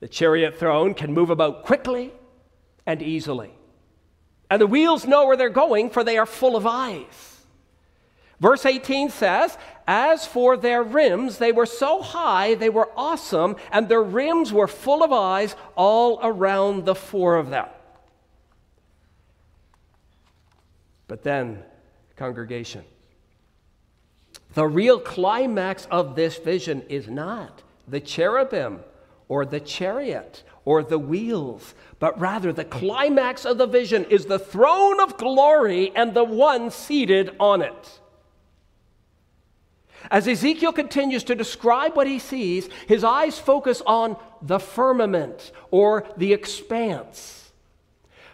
The 0.00 0.08
chariot 0.08 0.58
throne 0.58 0.94
can 0.94 1.14
move 1.14 1.30
about 1.30 1.64
quickly 1.64 2.12
and 2.84 3.00
easily. 3.00 3.54
And 4.50 4.60
the 4.60 4.66
wheels 4.66 5.06
know 5.06 5.26
where 5.26 5.36
they're 5.36 5.48
going, 5.48 5.88
for 5.88 6.04
they 6.04 6.18
are 6.18 6.26
full 6.26 6.56
of 6.56 6.66
eyes. 6.66 7.31
Verse 8.42 8.66
18 8.66 9.10
says, 9.10 9.56
As 9.86 10.26
for 10.26 10.56
their 10.56 10.82
rims, 10.82 11.38
they 11.38 11.52
were 11.52 11.64
so 11.64 12.02
high, 12.02 12.56
they 12.56 12.70
were 12.70 12.90
awesome, 12.96 13.54
and 13.70 13.88
their 13.88 14.02
rims 14.02 14.52
were 14.52 14.66
full 14.66 15.04
of 15.04 15.12
eyes 15.12 15.54
all 15.76 16.18
around 16.24 16.84
the 16.84 16.96
four 16.96 17.36
of 17.36 17.50
them. 17.50 17.68
But 21.06 21.22
then, 21.22 21.62
congregation, 22.16 22.84
the 24.54 24.66
real 24.66 24.98
climax 24.98 25.86
of 25.88 26.16
this 26.16 26.36
vision 26.36 26.82
is 26.88 27.06
not 27.08 27.62
the 27.86 28.00
cherubim 28.00 28.80
or 29.28 29.44
the 29.44 29.60
chariot 29.60 30.42
or 30.64 30.82
the 30.82 30.98
wheels, 30.98 31.74
but 32.00 32.18
rather 32.18 32.52
the 32.52 32.64
climax 32.64 33.44
of 33.44 33.58
the 33.58 33.68
vision 33.68 34.04
is 34.06 34.26
the 34.26 34.40
throne 34.40 34.98
of 35.00 35.16
glory 35.16 35.92
and 35.94 36.12
the 36.12 36.24
one 36.24 36.72
seated 36.72 37.36
on 37.38 37.62
it. 37.62 38.00
As 40.10 40.26
Ezekiel 40.26 40.72
continues 40.72 41.24
to 41.24 41.34
describe 41.34 41.96
what 41.96 42.06
he 42.06 42.18
sees, 42.18 42.68
his 42.86 43.04
eyes 43.04 43.38
focus 43.38 43.82
on 43.86 44.16
the 44.40 44.58
firmament 44.58 45.52
or 45.70 46.04
the 46.16 46.32
expanse. 46.32 47.50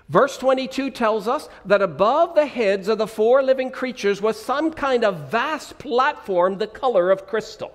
Verse 0.08 0.38
22 0.38 0.90
tells 0.90 1.28
us 1.28 1.48
that 1.66 1.82
above 1.82 2.34
the 2.34 2.46
heads 2.46 2.88
of 2.88 2.96
the 2.96 3.06
four 3.06 3.42
living 3.42 3.70
creatures 3.70 4.22
was 4.22 4.40
some 4.40 4.72
kind 4.72 5.04
of 5.04 5.30
vast 5.30 5.78
platform 5.78 6.56
the 6.56 6.66
color 6.66 7.10
of 7.10 7.26
crystal. 7.26 7.74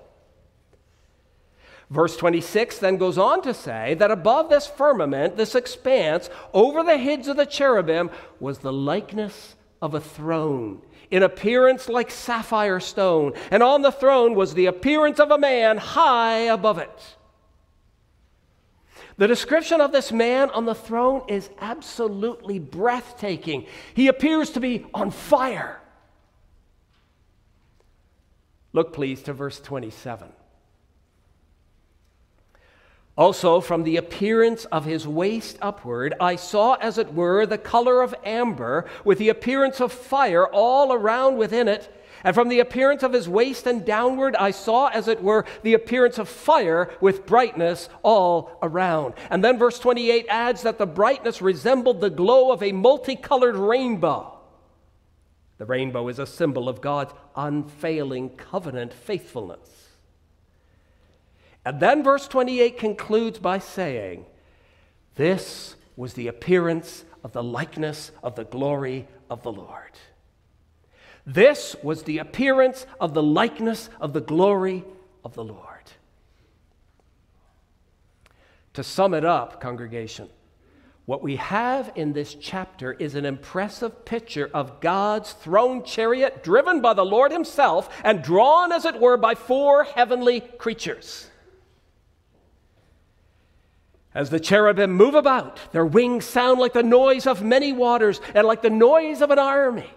Verse 1.91 2.17
26 2.17 2.79
then 2.79 2.97
goes 2.97 3.19
on 3.19 3.43
to 3.43 3.53
say 3.53 3.93
that 3.95 4.09
above 4.09 4.49
this 4.49 4.65
firmament, 4.65 5.37
this 5.37 5.53
expanse, 5.53 6.27
over 6.51 6.81
the 6.81 6.97
heads 6.97 7.27
of 7.27 7.37
the 7.37 7.45
cherubim, 7.45 8.09
was 8.39 8.59
the 8.59 8.73
likeness 8.73 9.55
of 9.79 9.93
a 9.93 9.99
throne, 9.99 10.81
in 11.13 11.21
appearance 11.21 11.87
like 11.87 12.09
sapphire 12.09 12.79
stone, 12.79 13.33
and 13.51 13.61
on 13.61 13.83
the 13.83 13.91
throne 13.91 14.33
was 14.33 14.55
the 14.55 14.65
appearance 14.65 15.19
of 15.19 15.29
a 15.29 15.37
man 15.37 15.77
high 15.77 16.39
above 16.39 16.79
it. 16.79 17.15
The 19.17 19.27
description 19.27 19.79
of 19.79 19.91
this 19.91 20.11
man 20.11 20.49
on 20.49 20.65
the 20.65 20.73
throne 20.73 21.21
is 21.27 21.51
absolutely 21.59 22.57
breathtaking. 22.57 23.67
He 23.93 24.07
appears 24.07 24.49
to 24.51 24.59
be 24.59 24.87
on 24.91 25.11
fire. 25.11 25.79
Look, 28.73 28.91
please, 28.91 29.21
to 29.21 29.33
verse 29.33 29.59
27. 29.59 30.29
Also, 33.15 33.61
from 33.61 33.83
the 33.83 33.97
appearance 33.97 34.65
of 34.65 34.85
his 34.85 35.07
waist 35.07 35.57
upward, 35.61 36.15
I 36.19 36.35
saw, 36.35 36.73
as 36.75 36.97
it 36.97 37.13
were, 37.13 37.45
the 37.45 37.59
color 37.59 38.01
of 38.01 38.15
amber, 38.25 38.85
with 39.05 39.19
the 39.19 39.29
appearance 39.29 39.79
of 39.79 39.91
fire 39.91 40.47
all 40.47 40.91
around 40.91 41.37
within 41.37 41.67
it. 41.67 41.93
And 42.23 42.33
from 42.33 42.49
the 42.49 42.59
appearance 42.59 43.03
of 43.03 43.13
his 43.13 43.29
waist 43.29 43.67
and 43.67 43.85
downward, 43.85 44.35
I 44.35 44.49
saw, 44.51 44.87
as 44.87 45.07
it 45.07 45.21
were, 45.21 45.45
the 45.61 45.73
appearance 45.73 46.17
of 46.17 46.27
fire 46.27 46.89
with 47.01 47.25
brightness 47.27 47.87
all 48.01 48.57
around. 48.63 49.13
And 49.29 49.43
then 49.43 49.59
verse 49.59 49.77
28 49.77 50.25
adds 50.29 50.63
that 50.63 50.79
the 50.79 50.87
brightness 50.87 51.41
resembled 51.41 52.01
the 52.01 52.09
glow 52.09 52.51
of 52.51 52.63
a 52.63 52.71
multicolored 52.71 53.57
rainbow. 53.57 54.39
The 55.59 55.65
rainbow 55.65 56.07
is 56.07 56.17
a 56.17 56.25
symbol 56.25 56.67
of 56.67 56.81
God's 56.81 57.13
unfailing 57.35 58.29
covenant 58.29 58.93
faithfulness. 58.93 59.82
And 61.65 61.79
then 61.79 62.03
verse 62.03 62.27
28 62.27 62.77
concludes 62.77 63.39
by 63.39 63.59
saying, 63.59 64.25
This 65.15 65.75
was 65.95 66.13
the 66.13 66.27
appearance 66.27 67.05
of 67.23 67.31
the 67.31 67.43
likeness 67.43 68.11
of 68.21 68.35
the 68.35 68.43
glory 68.43 69.07
of 69.29 69.43
the 69.43 69.51
Lord. 69.51 69.91
This 71.25 71.75
was 71.81 72.03
the 72.03 72.17
appearance 72.17 72.85
of 72.99 73.13
the 73.13 73.23
likeness 73.23 73.89
of 74.01 74.11
the 74.11 74.21
glory 74.21 74.83
of 75.23 75.35
the 75.35 75.43
Lord. 75.43 75.69
To 78.73 78.83
sum 78.83 79.13
it 79.13 79.23
up, 79.23 79.61
congregation, 79.61 80.29
what 81.05 81.21
we 81.21 81.35
have 81.35 81.91
in 81.95 82.13
this 82.13 82.33
chapter 82.33 82.93
is 82.93 83.15
an 83.15 83.25
impressive 83.25 84.05
picture 84.05 84.49
of 84.53 84.79
God's 84.79 85.33
throne 85.33 85.83
chariot 85.83 86.43
driven 86.43 86.81
by 86.81 86.93
the 86.93 87.05
Lord 87.05 87.31
Himself 87.31 87.89
and 88.03 88.21
drawn, 88.21 88.71
as 88.71 88.85
it 88.85 88.99
were, 88.99 89.17
by 89.17 89.35
four 89.35 89.83
heavenly 89.83 90.39
creatures. 90.41 91.29
As 94.15 94.29
the 94.29 94.39
cherubim 94.39 94.91
move 94.91 95.15
about, 95.15 95.57
their 95.71 95.85
wings 95.85 96.25
sound 96.25 96.59
like 96.59 96.73
the 96.73 96.83
noise 96.83 97.25
of 97.25 97.41
many 97.41 97.73
waters 97.73 98.21
and 98.35 98.45
like 98.45 98.61
the 98.61 98.69
noise 98.69 99.21
of 99.21 99.31
an 99.31 99.39
army. 99.39 99.89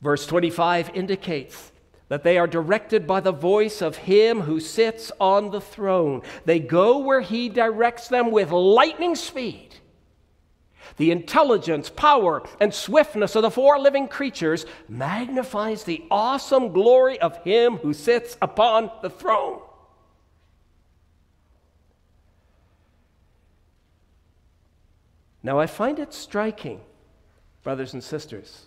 Verse 0.00 0.26
25 0.26 0.90
indicates 0.94 1.72
that 2.08 2.22
they 2.22 2.38
are 2.38 2.46
directed 2.46 3.06
by 3.06 3.20
the 3.20 3.32
voice 3.32 3.82
of 3.82 3.96
him 3.96 4.42
who 4.42 4.60
sits 4.60 5.10
on 5.18 5.50
the 5.50 5.60
throne. 5.60 6.22
They 6.44 6.60
go 6.60 6.98
where 6.98 7.22
he 7.22 7.48
directs 7.48 8.08
them 8.08 8.30
with 8.30 8.50
lightning 8.50 9.16
speed. 9.16 9.70
The 10.96 11.10
intelligence, 11.10 11.90
power, 11.90 12.42
and 12.60 12.72
swiftness 12.72 13.34
of 13.34 13.42
the 13.42 13.50
four 13.50 13.78
living 13.78 14.06
creatures 14.06 14.66
magnifies 14.88 15.84
the 15.84 16.04
awesome 16.10 16.72
glory 16.72 17.18
of 17.20 17.42
him 17.42 17.78
who 17.78 17.94
sits 17.94 18.36
upon 18.40 18.90
the 19.02 19.10
throne. 19.10 19.60
Now, 25.44 25.60
I 25.60 25.66
find 25.66 25.98
it 25.98 26.14
striking, 26.14 26.80
brothers 27.62 27.92
and 27.92 28.02
sisters, 28.02 28.66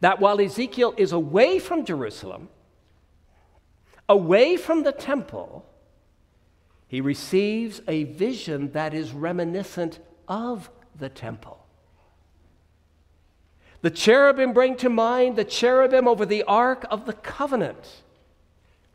that 0.00 0.18
while 0.18 0.40
Ezekiel 0.40 0.94
is 0.96 1.12
away 1.12 1.58
from 1.58 1.84
Jerusalem, 1.84 2.48
away 4.08 4.56
from 4.56 4.82
the 4.82 4.90
temple, 4.90 5.66
he 6.88 7.02
receives 7.02 7.82
a 7.86 8.04
vision 8.04 8.72
that 8.72 8.94
is 8.94 9.12
reminiscent 9.12 10.00
of 10.26 10.70
the 10.98 11.10
temple. 11.10 11.64
The 13.82 13.90
cherubim 13.90 14.54
bring 14.54 14.76
to 14.76 14.88
mind 14.88 15.36
the 15.36 15.44
cherubim 15.44 16.08
over 16.08 16.24
the 16.24 16.42
ark 16.44 16.86
of 16.90 17.04
the 17.04 17.12
covenant. 17.12 18.02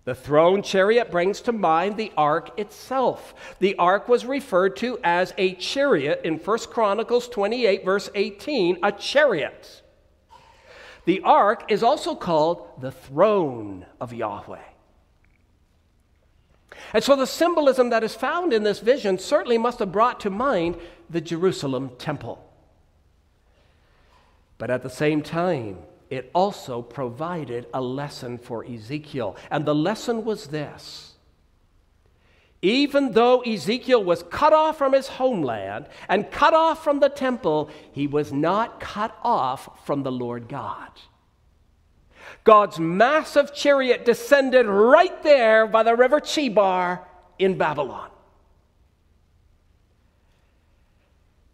The 0.07 0.15
throne 0.15 0.61
chariot 0.61 1.11
brings 1.11 1.41
to 1.41 1.51
mind 1.51 1.97
the 1.97 2.13
ark 2.15 2.57
itself. 2.57 3.35
The 3.59 3.75
ark 3.75 4.07
was 4.07 4.25
referred 4.25 4.77
to 4.77 4.97
as 5.03 5.33
a 5.37 5.55
chariot 5.55 6.21
in 6.23 6.37
1 6.37 6.59
Chronicles 6.71 7.27
28, 7.27 7.83
verse 7.83 8.09
18, 8.15 8.77
a 8.83 8.93
chariot. 8.93 9.81
The 11.03 11.19
ark 11.23 11.65
is 11.67 11.83
also 11.83 12.15
called 12.15 12.79
the 12.79 12.91
throne 12.91 13.85
of 13.99 14.13
Yahweh. 14.13 14.63
And 16.93 17.03
so 17.03 17.17
the 17.17 17.27
symbolism 17.27 17.89
that 17.89 18.05
is 18.05 18.15
found 18.15 18.53
in 18.53 18.63
this 18.63 18.79
vision 18.79 19.19
certainly 19.19 19.57
must 19.57 19.79
have 19.79 19.91
brought 19.91 20.21
to 20.21 20.29
mind 20.29 20.77
the 21.09 21.19
Jerusalem 21.19 21.91
temple. 21.97 22.49
But 24.57 24.69
at 24.69 24.83
the 24.83 24.89
same 24.89 25.21
time, 25.21 25.79
it 26.09 26.31
also 26.33 26.81
provided 26.81 27.67
a 27.73 27.81
lesson 27.81 28.37
for 28.37 28.65
Ezekiel. 28.65 29.35
And 29.51 29.65
the 29.65 29.75
lesson 29.75 30.23
was 30.23 30.47
this 30.47 31.07
even 32.61 33.11
though 33.11 33.41
Ezekiel 33.41 34.03
was 34.03 34.23
cut 34.23 34.51
off 34.51 34.77
from 34.77 34.93
his 34.93 35.07
homeland 35.07 35.87
and 36.09 36.31
cut 36.31 36.53
off 36.53 36.83
from 36.83 36.99
the 36.99 37.09
temple, 37.09 37.69
he 37.91 38.07
was 38.07 38.33
not 38.33 38.79
cut 38.79 39.15
off 39.23 39.85
from 39.85 40.03
the 40.03 40.11
Lord 40.11 40.49
God. 40.49 40.89
God's 42.43 42.79
massive 42.79 43.53
chariot 43.53 44.05
descended 44.05 44.65
right 44.65 45.21
there 45.21 45.67
by 45.67 45.83
the 45.83 45.95
river 45.95 46.19
Chebar 46.19 47.01
in 47.37 47.57
Babylon. 47.57 48.09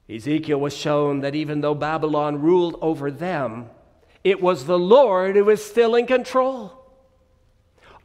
Ezekiel 0.10 0.60
was 0.60 0.76
shown 0.76 1.22
that 1.22 1.36
even 1.36 1.62
though 1.62 1.76
Babylon 1.76 2.42
ruled 2.42 2.78
over 2.82 3.12
them, 3.12 3.70
it 4.24 4.42
was 4.42 4.66
the 4.66 4.80
Lord 4.80 5.36
who 5.36 5.46
was 5.46 5.64
still 5.64 5.96
in 5.96 6.08
control. 6.08 6.80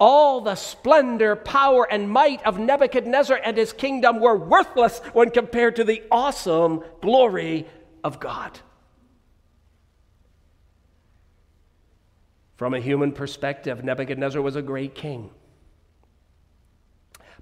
All 0.00 0.40
the 0.40 0.54
splendor, 0.54 1.34
power, 1.34 1.86
and 1.90 2.10
might 2.10 2.44
of 2.46 2.58
Nebuchadnezzar 2.58 3.40
and 3.44 3.56
his 3.56 3.72
kingdom 3.72 4.20
were 4.20 4.36
worthless 4.36 5.00
when 5.12 5.30
compared 5.30 5.76
to 5.76 5.84
the 5.84 6.02
awesome 6.10 6.84
glory 7.00 7.66
of 8.04 8.20
God. 8.20 8.60
From 12.56 12.74
a 12.74 12.80
human 12.80 13.12
perspective, 13.12 13.84
Nebuchadnezzar 13.84 14.42
was 14.42 14.56
a 14.56 14.62
great 14.62 14.94
king. 14.94 15.30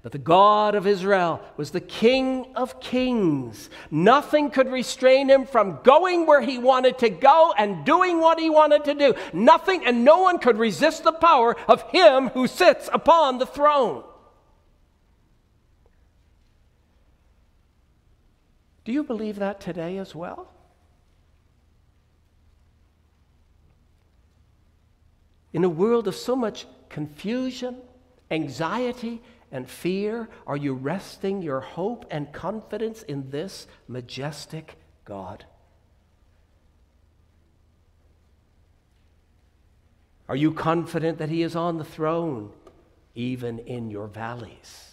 But 0.03 0.11
the 0.11 0.19
God 0.19 0.75
of 0.75 0.85
Israel 0.85 1.41
was 1.57 1.71
the 1.71 1.81
King 1.81 2.53
of 2.55 2.79
kings. 2.79 3.69
Nothing 3.89 4.51
could 4.51 4.71
restrain 4.71 5.27
him 5.27 5.45
from 5.45 5.79
going 5.83 6.25
where 6.25 6.41
he 6.41 6.59
wanted 6.59 6.99
to 6.99 7.09
go 7.09 7.53
and 7.57 7.83
doing 7.83 8.19
what 8.19 8.39
he 8.39 8.49
wanted 8.49 8.85
to 8.85 8.93
do. 8.93 9.15
Nothing 9.33 9.85
and 9.85 10.05
no 10.05 10.19
one 10.19 10.37
could 10.37 10.59
resist 10.59 11.03
the 11.03 11.11
power 11.11 11.55
of 11.67 11.81
him 11.91 12.29
who 12.29 12.47
sits 12.47 12.89
upon 12.93 13.39
the 13.39 13.47
throne. 13.47 14.03
Do 18.85 18.93
you 18.93 19.03
believe 19.03 19.37
that 19.39 19.59
today 19.59 19.97
as 19.97 20.15
well? 20.15 20.47
In 25.51 25.63
a 25.63 25.69
world 25.69 26.07
of 26.07 26.15
so 26.15 26.35
much 26.35 26.67
confusion, 26.87 27.75
anxiety, 28.31 29.21
and 29.51 29.69
fear? 29.69 30.27
Are 30.45 30.57
you 30.57 30.73
resting 30.73 31.41
your 31.41 31.61
hope 31.61 32.05
and 32.11 32.31
confidence 32.31 33.03
in 33.03 33.29
this 33.29 33.67
majestic 33.87 34.75
God? 35.05 35.45
Are 40.29 40.35
you 40.35 40.51
confident 40.51 41.19
that 41.19 41.29
He 41.29 41.41
is 41.41 41.55
on 41.55 41.77
the 41.77 41.85
throne, 41.85 42.51
even 43.15 43.59
in 43.59 43.89
your 43.89 44.07
valleys? 44.07 44.91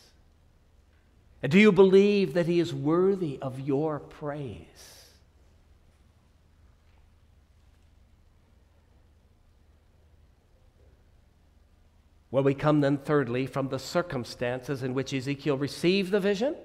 And 1.43 1.51
do 1.51 1.59
you 1.59 1.73
believe 1.73 2.35
that 2.35 2.47
He 2.47 2.61
is 2.61 2.73
worthy 2.73 3.39
of 3.43 3.59
your 3.59 3.99
praise? 3.99 4.94
Well, 12.35 12.43
we 12.43 12.55
come 12.55 12.81
then, 12.81 12.99
thirdly, 12.99 13.47
from 13.47 13.69
the 13.69 13.79
circumstances 13.79 14.83
in 14.83 14.93
which 14.93 15.15
Ezekiel 15.15 15.57
received 15.57 16.11
the 16.11 16.19
vision 16.19 16.57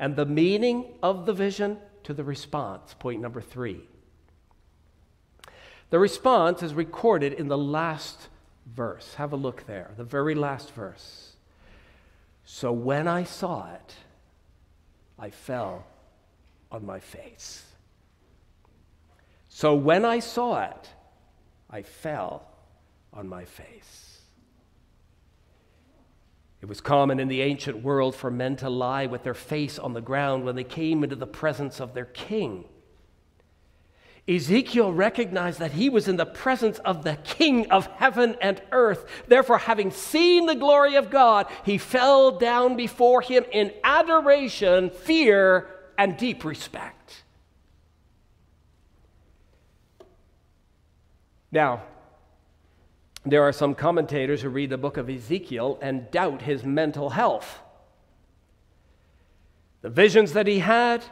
and 0.00 0.16
the 0.16 0.26
meaning 0.26 0.96
of 1.00 1.26
the 1.26 1.32
vision 1.32 1.78
to 2.02 2.12
the 2.12 2.24
response. 2.24 2.92
Point 2.98 3.20
number 3.20 3.40
three. 3.40 3.82
The 5.90 6.00
response 6.00 6.64
is 6.64 6.74
recorded 6.74 7.34
in 7.34 7.46
the 7.46 7.56
last 7.56 8.26
verse. 8.66 9.14
Have 9.14 9.32
a 9.32 9.36
look 9.36 9.64
there, 9.68 9.92
the 9.96 10.02
very 10.02 10.34
last 10.34 10.72
verse. 10.72 11.36
So 12.44 12.72
when 12.72 13.06
I 13.06 13.22
saw 13.22 13.72
it, 13.72 13.94
I 15.20 15.30
fell 15.30 15.86
on 16.72 16.84
my 16.84 16.98
face. 16.98 17.62
So 19.48 19.76
when 19.76 20.04
I 20.04 20.18
saw 20.18 20.64
it, 20.64 20.90
I 21.70 21.82
fell 21.82 22.48
on 23.12 23.28
my 23.28 23.44
face. 23.44 24.07
It 26.60 26.68
was 26.68 26.80
common 26.80 27.20
in 27.20 27.28
the 27.28 27.42
ancient 27.42 27.82
world 27.82 28.16
for 28.16 28.30
men 28.30 28.56
to 28.56 28.68
lie 28.68 29.06
with 29.06 29.22
their 29.22 29.34
face 29.34 29.78
on 29.78 29.92
the 29.92 30.00
ground 30.00 30.44
when 30.44 30.56
they 30.56 30.64
came 30.64 31.04
into 31.04 31.16
the 31.16 31.26
presence 31.26 31.80
of 31.80 31.94
their 31.94 32.04
king. 32.04 32.64
Ezekiel 34.28 34.92
recognized 34.92 35.58
that 35.58 35.72
he 35.72 35.88
was 35.88 36.06
in 36.06 36.16
the 36.16 36.26
presence 36.26 36.78
of 36.80 37.02
the 37.02 37.16
King 37.24 37.70
of 37.70 37.86
heaven 37.86 38.36
and 38.42 38.60
earth. 38.72 39.06
Therefore, 39.26 39.56
having 39.56 39.90
seen 39.90 40.44
the 40.44 40.54
glory 40.54 40.96
of 40.96 41.08
God, 41.08 41.46
he 41.64 41.78
fell 41.78 42.32
down 42.32 42.76
before 42.76 43.22
him 43.22 43.46
in 43.50 43.72
adoration, 43.82 44.90
fear, 44.90 45.70
and 45.96 46.18
deep 46.18 46.44
respect. 46.44 47.24
Now, 51.50 51.84
there 53.24 53.42
are 53.42 53.52
some 53.52 53.74
commentators 53.74 54.42
who 54.42 54.48
read 54.48 54.70
the 54.70 54.78
book 54.78 54.96
of 54.96 55.10
Ezekiel 55.10 55.78
and 55.82 56.10
doubt 56.10 56.42
his 56.42 56.64
mental 56.64 57.10
health. 57.10 57.58
The 59.82 59.90
visions 59.90 60.32
that 60.32 60.46
he 60.46 60.60
had, 60.60 61.04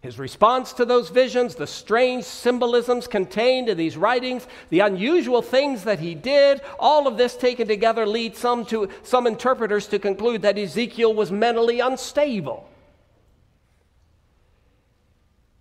his 0.00 0.18
response 0.18 0.72
to 0.74 0.84
those 0.84 1.08
visions, 1.08 1.54
the 1.54 1.66
strange 1.66 2.24
symbolisms 2.24 3.08
contained 3.08 3.68
in 3.68 3.76
these 3.76 3.96
writings, 3.96 4.46
the 4.70 4.80
unusual 4.80 5.42
things 5.42 5.84
that 5.84 5.98
he 5.98 6.14
did, 6.14 6.60
all 6.78 7.06
of 7.06 7.16
this 7.16 7.36
taken 7.36 7.66
together 7.66 8.06
leads 8.06 8.38
some, 8.38 8.64
to, 8.66 8.88
some 9.02 9.26
interpreters 9.26 9.86
to 9.88 9.98
conclude 9.98 10.42
that 10.42 10.58
Ezekiel 10.58 11.14
was 11.14 11.32
mentally 11.32 11.80
unstable. 11.80 12.68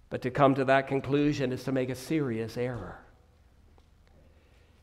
But 0.10 0.21
to 0.21 0.32
come 0.32 0.56
to 0.56 0.65
that 0.65 0.88
conclusion 0.88 1.52
is 1.52 1.63
to 1.63 1.71
make 1.71 1.89
a 1.89 1.95
serious 1.95 2.58
error. 2.58 3.00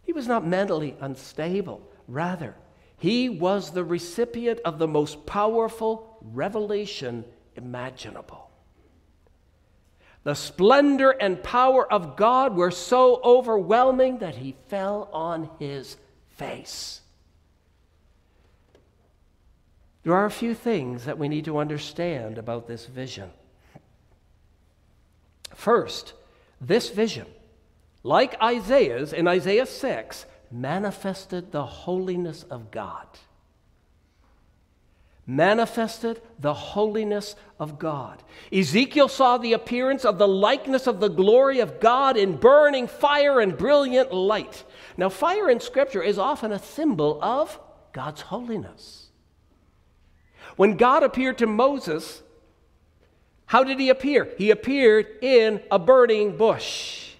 He 0.02 0.12
was 0.12 0.26
not 0.26 0.46
mentally 0.46 0.96
unstable. 1.00 1.88
Rather, 2.08 2.54
he 2.98 3.28
was 3.28 3.70
the 3.70 3.84
recipient 3.84 4.60
of 4.64 4.78
the 4.78 4.88
most 4.88 5.26
powerful 5.26 6.18
revelation 6.20 7.24
imaginable. 7.56 8.50
The 10.24 10.34
splendor 10.34 11.10
and 11.10 11.42
power 11.42 11.90
of 11.92 12.16
God 12.16 12.54
were 12.54 12.70
so 12.70 13.20
overwhelming 13.24 14.18
that 14.18 14.36
he 14.36 14.54
fell 14.68 15.08
on 15.12 15.50
his 15.58 15.96
face. 16.30 17.00
There 20.04 20.14
are 20.14 20.24
a 20.24 20.30
few 20.30 20.54
things 20.54 21.04
that 21.04 21.18
we 21.18 21.28
need 21.28 21.44
to 21.46 21.58
understand 21.58 22.38
about 22.38 22.66
this 22.66 22.86
vision. 22.86 23.30
First, 25.54 26.12
this 26.60 26.90
vision 26.90 27.26
like 28.02 28.40
Isaiah's 28.42 29.12
in 29.12 29.28
Isaiah 29.28 29.66
6, 29.66 30.26
manifested 30.50 31.52
the 31.52 31.64
holiness 31.64 32.42
of 32.44 32.70
God. 32.70 33.06
Manifested 35.26 36.20
the 36.38 36.52
holiness 36.52 37.36
of 37.60 37.78
God. 37.78 38.22
Ezekiel 38.52 39.08
saw 39.08 39.38
the 39.38 39.52
appearance 39.52 40.04
of 40.04 40.18
the 40.18 40.26
likeness 40.26 40.88
of 40.88 40.98
the 40.98 41.08
glory 41.08 41.60
of 41.60 41.78
God 41.78 42.16
in 42.16 42.36
burning 42.36 42.88
fire 42.88 43.40
and 43.40 43.56
brilliant 43.56 44.12
light. 44.12 44.64
Now, 44.96 45.08
fire 45.08 45.48
in 45.48 45.60
Scripture 45.60 46.02
is 46.02 46.18
often 46.18 46.50
a 46.50 46.58
symbol 46.58 47.22
of 47.22 47.58
God's 47.92 48.22
holiness. 48.22 49.10
When 50.56 50.76
God 50.76 51.02
appeared 51.02 51.38
to 51.38 51.46
Moses, 51.46 52.22
how 53.46 53.64
did 53.64 53.78
he 53.78 53.90
appear? 53.90 54.28
He 54.38 54.50
appeared 54.50 55.06
in 55.22 55.62
a 55.70 55.78
burning 55.78 56.36
bush. 56.36 57.11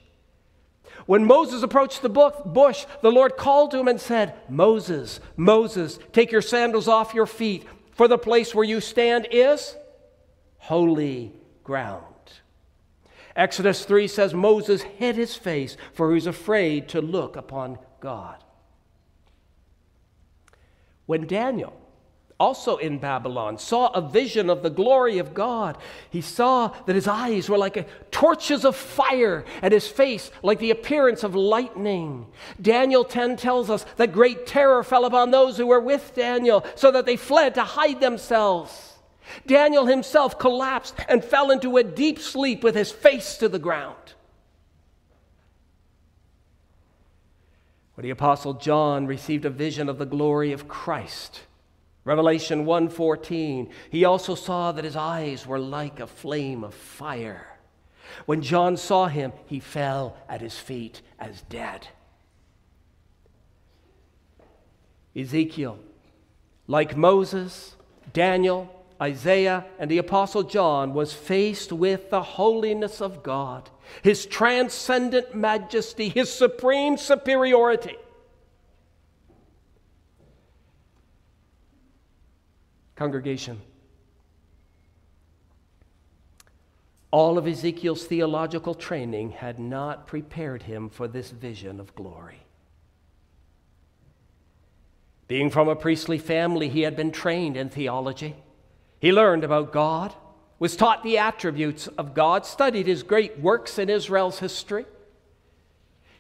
When 1.07 1.25
Moses 1.25 1.63
approached 1.63 2.03
the 2.03 2.09
bush, 2.09 2.87
the 3.01 3.11
Lord 3.11 3.37
called 3.37 3.73
to 3.73 3.79
him 3.79 3.89
and 3.89 4.01
said, 4.01 4.35
Moses, 4.49 5.21
Moses, 5.37 5.99
take 6.13 6.31
your 6.31 6.43
sandals 6.43 6.89
off 6.89 7.15
your 7.15 7.27
feet, 7.27 7.67
for 7.93 8.09
the 8.09 8.19
place 8.19 8.55
where 8.55 8.65
you 8.65 8.81
stand 8.81 9.27
is 9.31 9.77
holy 10.59 11.33
ground. 11.65 12.05
Exodus 13.35 13.85
3 13.85 14.07
says 14.07 14.35
Moses 14.35 14.83
hid 14.83 15.17
his 15.17 15.35
face, 15.35 15.77
for 15.93 16.11
he 16.11 16.15
was 16.15 16.27
afraid 16.27 16.89
to 16.91 17.01
look 17.01 17.37
upon 17.37 17.79
God. 18.01 18.43
When 21.07 21.27
Daniel 21.27 21.82
also 22.43 22.77
in 22.77 22.99
Babylon, 22.99 23.57
saw 23.57 23.87
a 23.93 24.01
vision 24.01 24.51
of 24.51 24.65
the 24.65 24.69
glory 24.69 25.19
of 25.19 25.33
God. 25.33 25.79
He 26.11 26.21
saw 26.21 26.75
that 26.87 26.97
his 26.97 27.07
eyes 27.07 27.49
were 27.49 27.57
like 27.57 28.11
torches 28.11 28.65
of 28.65 28.75
fire 28.75 29.45
and 29.63 29.73
his 29.73 29.87
face 29.87 30.33
like 30.43 30.59
the 30.59 30.73
appearance 30.73 31.23
of 31.23 31.37
lightning. 31.37 32.27
Daniel 32.61 33.05
10 33.05 33.37
tells 33.37 33.71
us 33.71 33.87
that 33.97 34.13
great 34.13 34.45
terror 34.45 34.83
fell 34.83 35.05
upon 35.05 35.31
those 35.31 35.57
who 35.57 35.69
were 35.69 35.81
with 35.81 36.17
Daniel, 36.17 36.67
so 36.75 36.91
that 36.91 37.07
they 37.07 37.17
fled 37.17 37.55
to 37.55 37.63
hide 37.63 38.01
themselves. 38.01 38.95
Daniel 39.47 39.87
himself 39.87 40.37
collapsed 40.37 40.97
and 41.09 41.25
fell 41.25 41.53
into 41.53 41.77
a 41.77 41.85
deep 41.85 42.19
sleep 42.19 42.65
with 42.65 42.75
his 42.75 42.91
face 42.91 43.37
to 43.37 43.49
the 43.49 43.61
ground. 43.61 44.15
When 47.95 48.03
the 48.03 48.11
Apostle 48.11 48.55
John 48.55 49.07
received 49.07 49.45
a 49.45 49.51
vision 49.51 49.89
of 49.89 49.99
the 49.99 50.07
glory 50.07 50.51
of 50.51 50.67
Christ, 50.67 51.43
Revelation 52.05 52.65
1:14 52.65 53.69
He 53.91 54.05
also 54.05 54.35
saw 54.35 54.73
that 54.73 54.85
his 54.85 54.97
eyes 54.97 55.47
were 55.47 55.59
like 55.59 56.01
a 56.01 56.07
flame 56.07 56.65
of 56.65 56.75
fire. 56.75 57.47
When 58.27 58.43
John 58.43 58.77
saw 58.77 59.07
him, 59.07 59.33
he 59.47 59.61
fell 59.61 60.17
at 60.29 60.41
his 60.41 60.59
feet 60.59 61.01
as 61.19 61.43
dead. 61.43 61.89
Ezekiel, 65.15 65.79
like 66.67 66.97
Moses, 66.97 67.77
Daniel, 68.13 68.85
Isaiah, 69.01 69.67
and 69.79 69.91
the 69.91 69.99
Apostle 69.99 70.43
John, 70.43 70.95
was 70.95 71.13
faced 71.13 71.73
with 71.73 72.11
the 72.11 72.23
holiness 72.23 73.01
of 73.01 73.23
God, 73.23 73.69
his 74.03 74.27
transcendent 74.27 75.35
majesty, 75.35 76.09
his 76.09 76.33
supreme 76.33 76.97
superiority. 76.97 77.97
Congregation, 83.03 83.61
all 87.11 87.37
of 87.37 87.49
Ezekiel's 87.49 88.05
theological 88.05 88.77
training 88.77 89.33
had 89.33 89.59
not 89.59 90.07
prepared 90.07 90.63
him 90.63 90.89
for 90.89 91.09
this 91.09 91.33
vision 91.33 91.81
of 91.81 91.93
glory. 91.97 92.45
Being 95.27 95.51
from 95.51 95.67
a 95.69 95.75
priestly 95.75 96.17
family, 96.17 96.69
he 96.69 96.83
had 96.83 96.95
been 96.95 97.11
trained 97.11 97.57
in 97.57 97.71
theology. 97.71 98.37
He 99.01 99.11
learned 99.11 99.43
about 99.43 99.73
God, 99.73 100.15
was 100.61 100.77
taught 100.77 101.03
the 101.03 101.19
attributes 101.19 101.89
of 101.89 102.15
God, 102.15 102.47
studied 102.47 102.87
his 102.87 103.03
great 103.03 103.41
works 103.41 103.81
in 103.81 103.91
Israel's 103.91 104.39
history. 104.39 104.85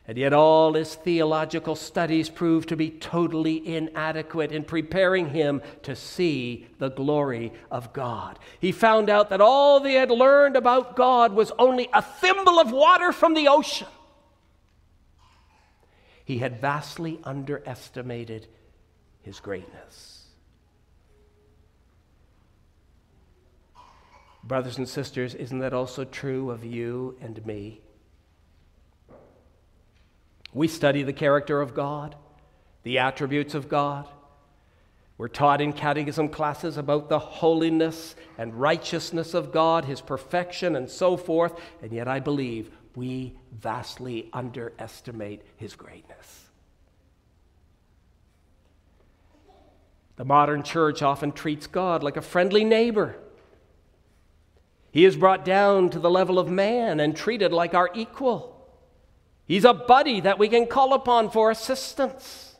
And 0.09 0.19
yet, 0.19 0.33
all 0.33 0.75
his 0.75 0.97
theological 0.97 1.77
studies 1.77 2.29
proved 2.29 2.71
to 2.71 2.77
be 2.77 2.91
totally 2.91 3.65
inadequate 3.65 4.51
in 4.51 4.65
preparing 4.65 5.31
him 5.31 5.63
to 5.83 5.95
see 5.95 6.67
the 6.79 6.91
glory 6.91 7.53
of 7.71 7.93
God. 7.93 8.41
He 8.59 8.73
found 8.73 9.09
out 9.09 9.31
that 9.31 9.41
all 9.41 9.79
they 9.79 9.93
had 9.95 10.11
learned 10.11 10.57
about 10.57 10.97
God 10.97 11.35
was 11.35 11.53
only 11.57 11.89
a 11.93 12.03
thimble 12.03 12.59
of 12.59 12.73
water 12.73 13.13
from 13.13 13.35
the 13.35 13.47
ocean. 13.47 13.87
He 16.25 16.39
had 16.39 16.61
vastly 16.61 17.21
underestimated 17.23 18.49
his 19.23 19.39
greatness. 19.39 20.27
Brothers 24.43 24.79
and 24.79 24.89
sisters, 24.89 25.37
isn't 25.37 25.61
that 25.61 25.73
also 25.73 26.05
true 26.05 26.51
of 26.51 26.65
you 26.65 27.17
and 27.21 27.45
me? 27.47 27.83
We 30.53 30.69
study 30.69 31.03
the 31.03 31.13
character 31.13 31.61
of 31.61 31.75
God, 31.75 32.15
the 32.83 32.99
attributes 32.99 33.55
of 33.55 33.69
God. 33.69 34.09
We're 35.17 35.29
taught 35.29 35.61
in 35.61 35.73
catechism 35.73 36.29
classes 36.31 36.77
about 36.77 37.09
the 37.09 37.19
holiness 37.19 38.17
and 38.39 38.55
righteousness 38.55 39.35
of 39.35 39.53
God, 39.53 39.85
His 39.85 40.01
perfection, 40.01 40.75
and 40.77 40.91
so 40.91 41.17
forth, 41.17 41.59
and 41.81 41.93
yet 41.93 42.09
I 42.09 42.21
believe 42.21 42.71
we 42.95 43.39
vastly 43.53 44.29
underestimate 44.33 45.43
His 45.57 45.75
greatness. 45.75 46.51
The 50.17 50.25
modern 50.25 50.63
church 50.63 51.03
often 51.03 51.33
treats 51.33 51.67
God 51.67 52.03
like 52.03 52.17
a 52.17 52.23
friendly 52.23 52.65
neighbor. 52.65 53.17
He 54.91 55.07
is 55.07 55.17
brought 55.17 55.45
down 55.45 55.89
to 55.91 55.99
the 55.99 56.11
level 56.11 56.39
of 56.39 56.51
man 56.51 57.01
and 57.01 57.17
treated 57.17 57.53
like 57.53 57.73
our 57.75 57.91
equal. 57.95 58.52
He's 59.53 59.67
a 59.67 59.75
buddy 59.75 60.23
that 60.23 60.39
we 60.39 60.49
can 60.49 60.67
call 60.67 60.95
upon 60.95 61.29
for 61.29 61.51
assistance. 61.51 62.57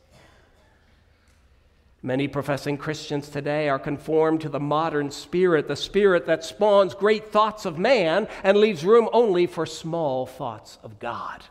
Many 2.03 2.27
professing 2.27 2.77
Christians 2.77 3.29
today 3.29 3.67
are 3.67 3.79
conformed 3.79 4.41
to 4.41 4.49
the 4.49 4.59
modern 4.59 5.09
spirit, 5.09 5.67
the 5.67 5.75
spirit 5.75 6.27
that 6.27 6.43
spawns 6.43 6.93
great 6.93 7.31
thoughts 7.31 7.65
of 7.65 7.79
man 7.79 8.27
and 8.43 8.59
leaves 8.59 8.85
room 8.85 9.09
only 9.11 9.47
for 9.47 9.65
small 9.65 10.27
thoughts 10.27 10.77
of 10.83 10.99
God. 10.99 11.43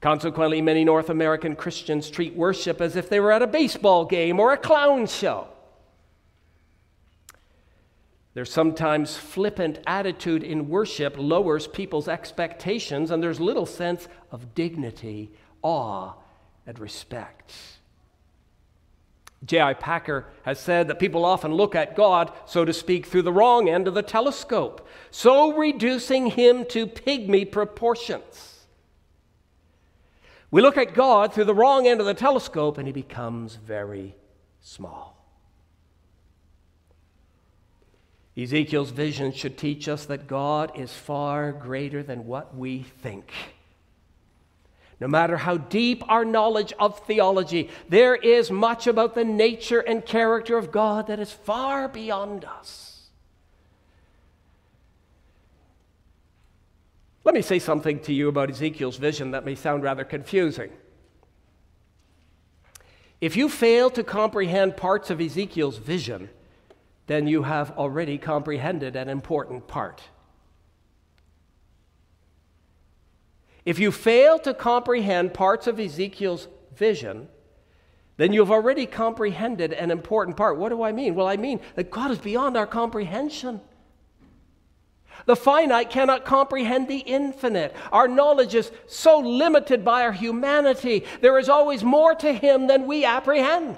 Consequently, 0.00 0.62
many 0.62 0.84
North 0.84 1.10
American 1.10 1.54
Christians 1.54 2.08
treat 2.08 2.34
worship 2.34 2.80
as 2.80 2.96
if 2.96 3.10
they 3.10 3.20
were 3.20 3.32
at 3.32 3.42
a 3.42 3.46
baseball 3.46 4.06
game 4.06 4.40
or 4.40 4.54
a 4.54 4.56
clown 4.56 5.06
show. 5.06 5.48
Their 8.34 8.44
sometimes 8.44 9.16
flippant 9.16 9.80
attitude 9.86 10.42
in 10.42 10.68
worship 10.68 11.16
lowers 11.18 11.66
people's 11.66 12.08
expectations, 12.08 13.10
and 13.10 13.22
there's 13.22 13.40
little 13.40 13.66
sense 13.66 14.08
of 14.30 14.54
dignity, 14.54 15.30
awe, 15.60 16.14
and 16.66 16.78
respect. 16.78 17.52
J.I. 19.44 19.74
Packer 19.74 20.26
has 20.44 20.60
said 20.60 20.88
that 20.88 21.00
people 21.00 21.24
often 21.24 21.52
look 21.52 21.74
at 21.74 21.96
God, 21.96 22.32
so 22.46 22.64
to 22.64 22.72
speak, 22.72 23.06
through 23.06 23.22
the 23.22 23.32
wrong 23.32 23.68
end 23.68 23.88
of 23.88 23.94
the 23.94 24.02
telescope, 24.02 24.88
so 25.10 25.56
reducing 25.56 26.28
him 26.28 26.64
to 26.66 26.86
pygmy 26.86 27.50
proportions. 27.50 28.66
We 30.52 30.60
look 30.60 30.76
at 30.76 30.94
God 30.94 31.32
through 31.32 31.46
the 31.46 31.54
wrong 31.54 31.86
end 31.86 31.98
of 32.00 32.06
the 32.06 32.14
telescope 32.14 32.78
and 32.78 32.86
he 32.86 32.92
becomes 32.92 33.56
very 33.56 34.14
small. 34.60 35.11
Ezekiel's 38.36 38.90
vision 38.90 39.32
should 39.32 39.58
teach 39.58 39.88
us 39.88 40.06
that 40.06 40.26
God 40.26 40.78
is 40.78 40.92
far 40.92 41.52
greater 41.52 42.02
than 42.02 42.26
what 42.26 42.56
we 42.56 42.82
think. 42.82 43.30
No 45.00 45.08
matter 45.08 45.36
how 45.36 45.56
deep 45.56 46.02
our 46.08 46.24
knowledge 46.24 46.72
of 46.78 46.98
theology, 47.00 47.68
there 47.88 48.14
is 48.14 48.50
much 48.50 48.86
about 48.86 49.14
the 49.14 49.24
nature 49.24 49.80
and 49.80 50.06
character 50.06 50.56
of 50.56 50.70
God 50.70 51.08
that 51.08 51.18
is 51.18 51.32
far 51.32 51.88
beyond 51.88 52.44
us. 52.44 52.92
Let 57.24 57.34
me 57.34 57.42
say 57.42 57.58
something 57.58 58.00
to 58.00 58.12
you 58.12 58.28
about 58.28 58.50
Ezekiel's 58.50 58.96
vision 58.96 59.32
that 59.32 59.44
may 59.44 59.54
sound 59.54 59.82
rather 59.82 60.04
confusing. 60.04 60.70
If 63.20 63.36
you 63.36 63.48
fail 63.48 63.90
to 63.90 64.02
comprehend 64.02 64.76
parts 64.76 65.10
of 65.10 65.20
Ezekiel's 65.20 65.78
vision, 65.78 66.30
then 67.12 67.26
you 67.26 67.42
have 67.42 67.72
already 67.72 68.16
comprehended 68.16 68.96
an 68.96 69.10
important 69.10 69.68
part. 69.68 70.00
If 73.66 73.78
you 73.78 73.92
fail 73.92 74.38
to 74.40 74.54
comprehend 74.54 75.34
parts 75.34 75.66
of 75.66 75.78
Ezekiel's 75.78 76.48
vision, 76.74 77.28
then 78.16 78.32
you've 78.32 78.50
already 78.50 78.86
comprehended 78.86 79.74
an 79.74 79.90
important 79.90 80.36
part. 80.36 80.56
What 80.56 80.70
do 80.70 80.82
I 80.82 80.92
mean? 80.92 81.14
Well, 81.14 81.28
I 81.28 81.36
mean 81.36 81.60
that 81.74 81.90
God 81.90 82.10
is 82.10 82.18
beyond 82.18 82.56
our 82.56 82.66
comprehension. 82.66 83.60
The 85.26 85.36
finite 85.36 85.90
cannot 85.90 86.24
comprehend 86.24 86.88
the 86.88 86.98
infinite. 86.98 87.76
Our 87.92 88.08
knowledge 88.08 88.54
is 88.54 88.72
so 88.86 89.18
limited 89.18 89.84
by 89.84 90.02
our 90.02 90.12
humanity. 90.12 91.04
There 91.20 91.38
is 91.38 91.48
always 91.48 91.84
more 91.84 92.14
to 92.16 92.32
Him 92.32 92.66
than 92.66 92.86
we 92.86 93.04
apprehend. 93.04 93.76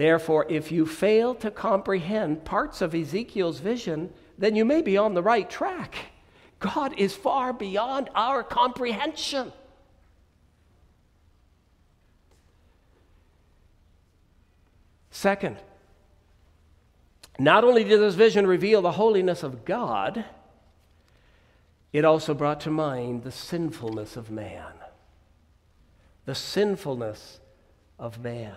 Therefore, 0.00 0.46
if 0.48 0.72
you 0.72 0.86
fail 0.86 1.34
to 1.34 1.50
comprehend 1.50 2.46
parts 2.46 2.80
of 2.80 2.94
Ezekiel's 2.94 3.58
vision, 3.60 4.10
then 4.38 4.56
you 4.56 4.64
may 4.64 4.80
be 4.80 4.96
on 4.96 5.12
the 5.12 5.22
right 5.22 5.48
track. 5.50 5.94
God 6.58 6.94
is 6.96 7.14
far 7.14 7.52
beyond 7.52 8.08
our 8.14 8.42
comprehension. 8.42 9.52
Second, 15.10 15.58
not 17.38 17.62
only 17.62 17.84
did 17.84 18.00
this 18.00 18.14
vision 18.14 18.46
reveal 18.46 18.80
the 18.80 18.92
holiness 18.92 19.42
of 19.42 19.66
God, 19.66 20.24
it 21.92 22.06
also 22.06 22.32
brought 22.32 22.62
to 22.62 22.70
mind 22.70 23.22
the 23.22 23.30
sinfulness 23.30 24.16
of 24.16 24.30
man. 24.30 24.72
The 26.24 26.34
sinfulness 26.34 27.40
of 27.98 28.18
man. 28.24 28.56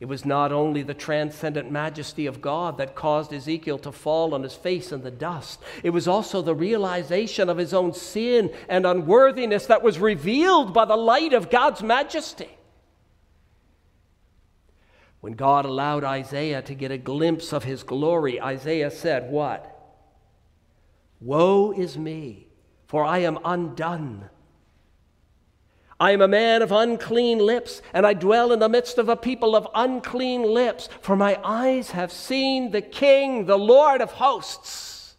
It 0.00 0.08
was 0.08 0.24
not 0.24 0.50
only 0.50 0.82
the 0.82 0.94
transcendent 0.94 1.70
majesty 1.70 2.24
of 2.24 2.40
God 2.40 2.78
that 2.78 2.94
caused 2.94 3.34
Ezekiel 3.34 3.78
to 3.80 3.92
fall 3.92 4.34
on 4.34 4.42
his 4.42 4.54
face 4.54 4.92
in 4.92 5.02
the 5.02 5.10
dust, 5.10 5.60
it 5.84 5.90
was 5.90 6.08
also 6.08 6.40
the 6.40 6.54
realization 6.54 7.50
of 7.50 7.58
his 7.58 7.74
own 7.74 7.92
sin 7.92 8.50
and 8.66 8.86
unworthiness 8.86 9.66
that 9.66 9.82
was 9.82 9.98
revealed 9.98 10.72
by 10.72 10.86
the 10.86 10.96
light 10.96 11.34
of 11.34 11.50
God's 11.50 11.82
majesty. 11.82 12.48
When 15.20 15.34
God 15.34 15.66
allowed 15.66 16.02
Isaiah 16.02 16.62
to 16.62 16.74
get 16.74 16.90
a 16.90 16.96
glimpse 16.96 17.52
of 17.52 17.64
his 17.64 17.82
glory, 17.82 18.40
Isaiah 18.40 18.90
said, 18.90 19.30
What? 19.30 19.66
Woe 21.20 21.72
is 21.72 21.98
me, 21.98 22.48
for 22.86 23.04
I 23.04 23.18
am 23.18 23.38
undone. 23.44 24.30
I 26.00 26.12
am 26.12 26.22
a 26.22 26.28
man 26.28 26.62
of 26.62 26.72
unclean 26.72 27.38
lips, 27.38 27.82
and 27.92 28.06
I 28.06 28.14
dwell 28.14 28.52
in 28.52 28.58
the 28.58 28.68
midst 28.68 28.98
of 28.98 29.08
a 29.08 29.16
people 29.16 29.54
of 29.54 29.68
unclean 29.74 30.42
lips, 30.42 30.88
for 31.02 31.14
my 31.14 31.38
eyes 31.44 31.90
have 31.90 32.10
seen 32.10 32.70
the 32.70 32.80
King, 32.80 33.44
the 33.44 33.58
Lord 33.58 34.00
of 34.00 34.12
hosts. 34.12 35.14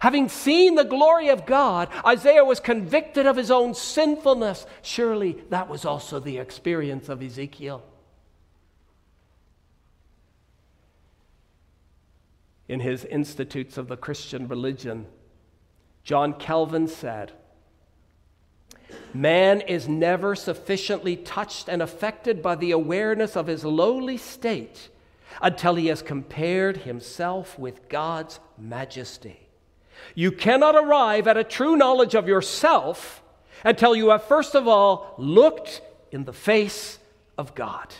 Having 0.00 0.28
seen 0.28 0.76
the 0.76 0.84
glory 0.84 1.28
of 1.28 1.44
God, 1.44 1.88
Isaiah 2.06 2.44
was 2.44 2.60
convicted 2.60 3.26
of 3.26 3.36
his 3.36 3.50
own 3.50 3.74
sinfulness. 3.74 4.64
Surely 4.80 5.42
that 5.50 5.68
was 5.68 5.84
also 5.84 6.20
the 6.20 6.38
experience 6.38 7.08
of 7.08 7.20
Ezekiel. 7.20 7.82
in 12.68 12.80
his 12.80 13.04
Institutes 13.06 13.78
of 13.78 13.88
the 13.88 13.96
Christian 13.96 14.46
Religion. 14.46 15.06
John 16.04 16.34
Calvin 16.34 16.86
said, 16.86 17.32
Man 19.14 19.60
is 19.62 19.88
never 19.88 20.34
sufficiently 20.34 21.16
touched 21.16 21.68
and 21.68 21.80
affected 21.82 22.42
by 22.42 22.54
the 22.54 22.72
awareness 22.72 23.36
of 23.36 23.46
his 23.46 23.64
lowly 23.64 24.16
state 24.16 24.90
until 25.40 25.74
he 25.74 25.86
has 25.86 26.02
compared 26.02 26.78
himself 26.78 27.58
with 27.58 27.88
God's 27.88 28.40
majesty. 28.58 29.48
You 30.14 30.32
cannot 30.32 30.74
arrive 30.74 31.26
at 31.26 31.36
a 31.36 31.44
true 31.44 31.76
knowledge 31.76 32.14
of 32.14 32.28
yourself 32.28 33.22
until 33.64 33.96
you 33.96 34.10
have 34.10 34.24
first 34.24 34.54
of 34.54 34.68
all 34.68 35.14
looked 35.18 35.80
in 36.12 36.24
the 36.24 36.32
face 36.32 36.98
of 37.36 37.54
God. 37.54 37.94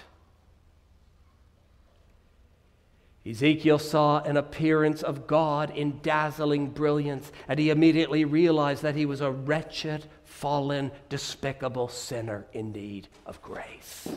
Ezekiel 3.29 3.79
saw 3.79 4.23
an 4.23 4.37
appearance 4.37 5.03
of 5.03 5.27
God 5.27 5.71
in 5.71 6.01
dazzling 6.03 6.71
brilliance, 6.71 7.31
and 7.47 7.59
he 7.59 7.69
immediately 7.69 8.25
realized 8.25 8.83
that 8.83 8.95
he 8.95 9.05
was 9.05 9.21
a 9.21 9.31
wretched, 9.31 10.07
fallen, 10.39 10.93
despicable 11.09 11.89
sinner 11.89 12.47
in 12.53 12.73
need 12.73 13.09
of 13.27 13.43
grace. 13.43 14.09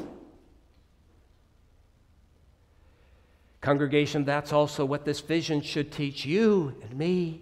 Congregation, 3.60 4.24
that's 4.26 4.54
also 4.54 4.86
what 4.86 5.04
this 5.04 5.20
vision 5.20 5.62
should 5.62 5.92
teach 5.92 6.26
you 6.26 6.76
and 6.84 6.96
me. 6.96 7.42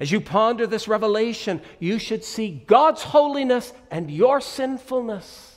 As 0.00 0.10
you 0.10 0.20
ponder 0.20 0.66
this 0.66 0.88
revelation, 0.88 1.60
you 1.78 1.98
should 1.98 2.24
see 2.24 2.50
God's 2.66 3.02
holiness 3.02 3.72
and 3.90 4.10
your 4.10 4.40
sinfulness. 4.40 5.56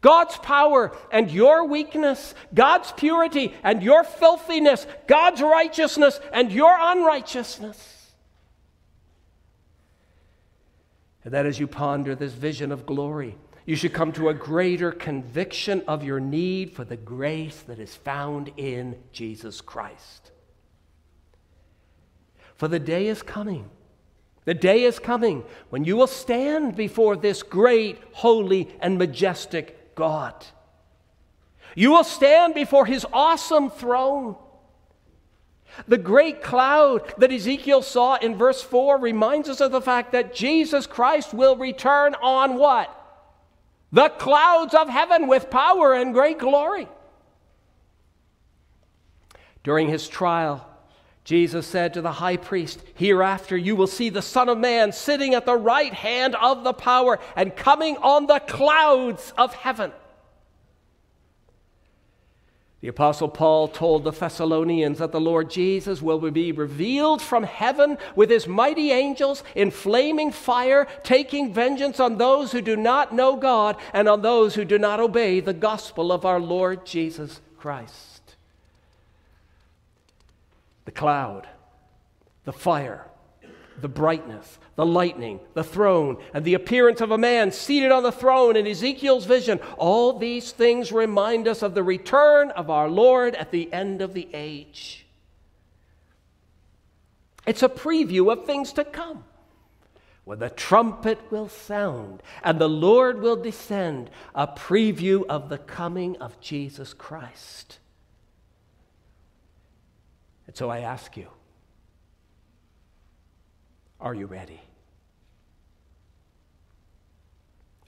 God's 0.00 0.36
power 0.38 0.96
and 1.12 1.30
your 1.30 1.66
weakness, 1.66 2.34
God's 2.54 2.90
purity 2.92 3.54
and 3.62 3.82
your 3.82 4.02
filthiness, 4.02 4.86
God's 5.06 5.42
righteousness 5.42 6.18
and 6.32 6.50
your 6.50 6.74
unrighteousness. 6.78 7.99
And 11.24 11.34
that 11.34 11.46
as 11.46 11.58
you 11.58 11.66
ponder 11.66 12.14
this 12.14 12.32
vision 12.32 12.72
of 12.72 12.86
glory, 12.86 13.36
you 13.66 13.76
should 13.76 13.92
come 13.92 14.12
to 14.12 14.28
a 14.28 14.34
greater 14.34 14.90
conviction 14.90 15.82
of 15.86 16.02
your 16.02 16.18
need 16.18 16.72
for 16.72 16.84
the 16.84 16.96
grace 16.96 17.60
that 17.66 17.78
is 17.78 17.94
found 17.94 18.50
in 18.56 18.96
Jesus 19.12 19.60
Christ. 19.60 20.32
For 22.54 22.68
the 22.68 22.78
day 22.78 23.06
is 23.06 23.22
coming. 23.22 23.68
The 24.44 24.54
day 24.54 24.84
is 24.84 24.98
coming 24.98 25.44
when 25.68 25.84
you 25.84 25.96
will 25.96 26.06
stand 26.06 26.74
before 26.74 27.16
this 27.16 27.42
great, 27.42 27.98
holy, 28.12 28.68
and 28.80 28.98
majestic 28.98 29.94
God. 29.94 30.34
You 31.74 31.92
will 31.92 32.04
stand 32.04 32.54
before 32.54 32.86
his 32.86 33.06
awesome 33.12 33.70
throne. 33.70 34.36
The 35.88 35.98
great 35.98 36.42
cloud 36.42 37.14
that 37.18 37.32
Ezekiel 37.32 37.82
saw 37.82 38.16
in 38.16 38.36
verse 38.36 38.62
4 38.62 38.98
reminds 38.98 39.48
us 39.48 39.60
of 39.60 39.72
the 39.72 39.80
fact 39.80 40.12
that 40.12 40.34
Jesus 40.34 40.86
Christ 40.86 41.32
will 41.32 41.56
return 41.56 42.14
on 42.22 42.56
what? 42.56 42.96
The 43.92 44.08
clouds 44.08 44.74
of 44.74 44.88
heaven 44.88 45.26
with 45.26 45.50
power 45.50 45.94
and 45.94 46.14
great 46.14 46.38
glory. 46.38 46.88
During 49.62 49.88
his 49.88 50.08
trial, 50.08 50.66
Jesus 51.24 51.66
said 51.66 51.94
to 51.94 52.02
the 52.02 52.12
high 52.12 52.36
priest, 52.36 52.82
Hereafter 52.94 53.56
you 53.56 53.76
will 53.76 53.86
see 53.86 54.08
the 54.08 54.22
Son 54.22 54.48
of 54.48 54.58
Man 54.58 54.92
sitting 54.92 55.34
at 55.34 55.46
the 55.46 55.56
right 55.56 55.92
hand 55.92 56.34
of 56.36 56.64
the 56.64 56.72
power 56.72 57.18
and 57.36 57.54
coming 57.54 57.96
on 57.98 58.26
the 58.26 58.40
clouds 58.40 59.32
of 59.36 59.54
heaven. 59.54 59.92
The 62.80 62.88
Apostle 62.88 63.28
Paul 63.28 63.68
told 63.68 64.04
the 64.04 64.10
Thessalonians 64.10 64.98
that 64.98 65.12
the 65.12 65.20
Lord 65.20 65.50
Jesus 65.50 66.00
will 66.00 66.18
be 66.30 66.50
revealed 66.50 67.20
from 67.20 67.42
heaven 67.42 67.98
with 68.16 68.30
his 68.30 68.48
mighty 68.48 68.90
angels 68.90 69.44
in 69.54 69.70
flaming 69.70 70.32
fire, 70.32 70.86
taking 71.02 71.52
vengeance 71.52 72.00
on 72.00 72.16
those 72.16 72.52
who 72.52 72.62
do 72.62 72.76
not 72.76 73.14
know 73.14 73.36
God 73.36 73.76
and 73.92 74.08
on 74.08 74.22
those 74.22 74.54
who 74.54 74.64
do 74.64 74.78
not 74.78 74.98
obey 74.98 75.40
the 75.40 75.52
gospel 75.52 76.10
of 76.10 76.24
our 76.24 76.40
Lord 76.40 76.86
Jesus 76.86 77.42
Christ. 77.58 78.36
The 80.86 80.90
cloud, 80.90 81.46
the 82.44 82.52
fire, 82.52 83.04
the 83.78 83.88
brightness, 83.88 84.58
the 84.80 84.86
lightning, 84.86 85.38
the 85.52 85.62
throne, 85.62 86.16
and 86.32 86.42
the 86.42 86.54
appearance 86.54 87.02
of 87.02 87.10
a 87.10 87.18
man 87.18 87.52
seated 87.52 87.92
on 87.92 88.02
the 88.02 88.10
throne 88.10 88.56
in 88.56 88.66
Ezekiel's 88.66 89.26
vision, 89.26 89.60
all 89.76 90.18
these 90.18 90.52
things 90.52 90.90
remind 90.90 91.46
us 91.46 91.60
of 91.60 91.74
the 91.74 91.82
return 91.82 92.50
of 92.52 92.70
our 92.70 92.88
Lord 92.88 93.34
at 93.34 93.50
the 93.50 93.70
end 93.74 94.00
of 94.00 94.14
the 94.14 94.26
age. 94.32 95.04
It's 97.46 97.62
a 97.62 97.68
preview 97.68 98.32
of 98.32 98.46
things 98.46 98.72
to 98.72 98.86
come. 98.86 99.22
When 100.24 100.38
the 100.38 100.48
trumpet 100.48 101.18
will 101.30 101.50
sound 101.50 102.22
and 102.42 102.58
the 102.58 102.66
Lord 102.66 103.20
will 103.20 103.36
descend, 103.36 104.08
a 104.34 104.46
preview 104.46 105.26
of 105.26 105.50
the 105.50 105.58
coming 105.58 106.16
of 106.22 106.40
Jesus 106.40 106.94
Christ. 106.94 107.80
And 110.46 110.56
so 110.56 110.70
I 110.70 110.78
ask 110.78 111.18
you, 111.18 111.26
are 114.00 114.14
you 114.14 114.24
ready? 114.24 114.62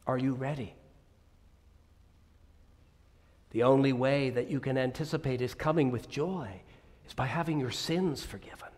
Are 0.06 0.18
you 0.18 0.34
ready? 0.34 0.74
The 3.50 3.62
only 3.64 3.92
way 3.92 4.30
that 4.30 4.50
you 4.50 4.60
can 4.60 4.78
anticipate 4.78 5.40
his 5.40 5.54
coming 5.54 5.90
with 5.90 6.08
joy 6.08 6.62
is 7.06 7.14
by 7.14 7.26
having 7.26 7.60
your 7.60 7.70
sins 7.70 8.24
forgiven. 8.24 8.68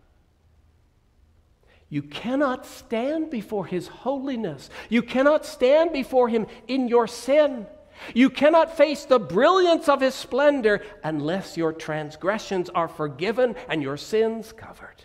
You 1.89 2.03
cannot 2.03 2.67
stand 2.67 3.31
before 3.31 3.67
his 3.67 3.87
holiness. 3.87 4.69
You 4.89 5.03
cannot 5.03 5.47
stand 5.47 5.93
before 5.93 6.29
him 6.29 6.47
in 6.67 6.89
your 6.89 7.07
sin. 7.07 7.67
You 8.15 8.31
cannot 8.31 8.77
face 8.77 9.05
the 9.05 9.21
brilliance 9.21 9.89
of 9.89 10.01
his 10.01 10.15
splendor 10.15 10.83
unless 11.05 11.57
your 11.57 11.73
transgressions 11.73 12.69
are 12.71 12.89
forgiven 12.89 13.55
and 13.69 13.81
your 13.81 13.97
sins 13.97 14.53
covered. 14.53 15.05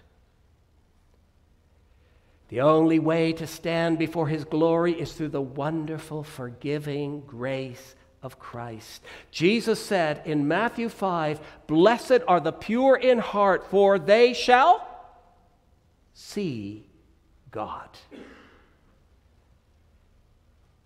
The 2.50 2.62
only 2.62 2.98
way 2.98 3.32
to 3.34 3.46
stand 3.46 4.00
before 4.00 4.28
his 4.28 4.44
glory 4.44 5.00
is 5.00 5.14
through 5.14 5.30
the 5.30 5.42
wonderful, 5.42 6.24
forgiving 6.24 7.22
grace 7.22 7.96
of 8.24 8.40
Christ. 8.40 9.04
Jesus 9.32 9.84
said 9.84 10.24
in 10.26 10.48
Matthew 10.48 10.90
5 10.90 11.40
Blessed 11.68 12.22
are 12.28 12.40
the 12.40 12.52
pure 12.52 12.96
in 12.96 13.20
heart, 13.20 13.70
for 13.70 14.00
they 14.00 14.34
shall 14.34 14.86
see 16.14 16.90
God. 17.52 17.90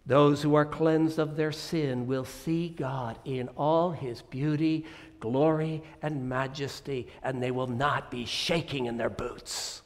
Those 0.06 0.42
who 0.42 0.56
are 0.56 0.66
cleansed 0.66 1.18
of 1.18 1.38
their 1.38 1.54
sin 1.54 2.08
will 2.08 2.26
see 2.26 2.68
God 2.68 3.18
in 3.24 3.48
all 3.56 3.92
his 3.92 4.22
beauty, 4.22 4.86
glory, 5.22 5.82
and 6.02 6.28
majesty, 6.28 7.08
and 7.24 7.42
they 7.42 7.52
will 7.52 7.68
not 7.68 8.12
be 8.12 8.26
shaking 8.26 8.88
in 8.88 8.98
their 8.98 9.10
boots. 9.10 9.83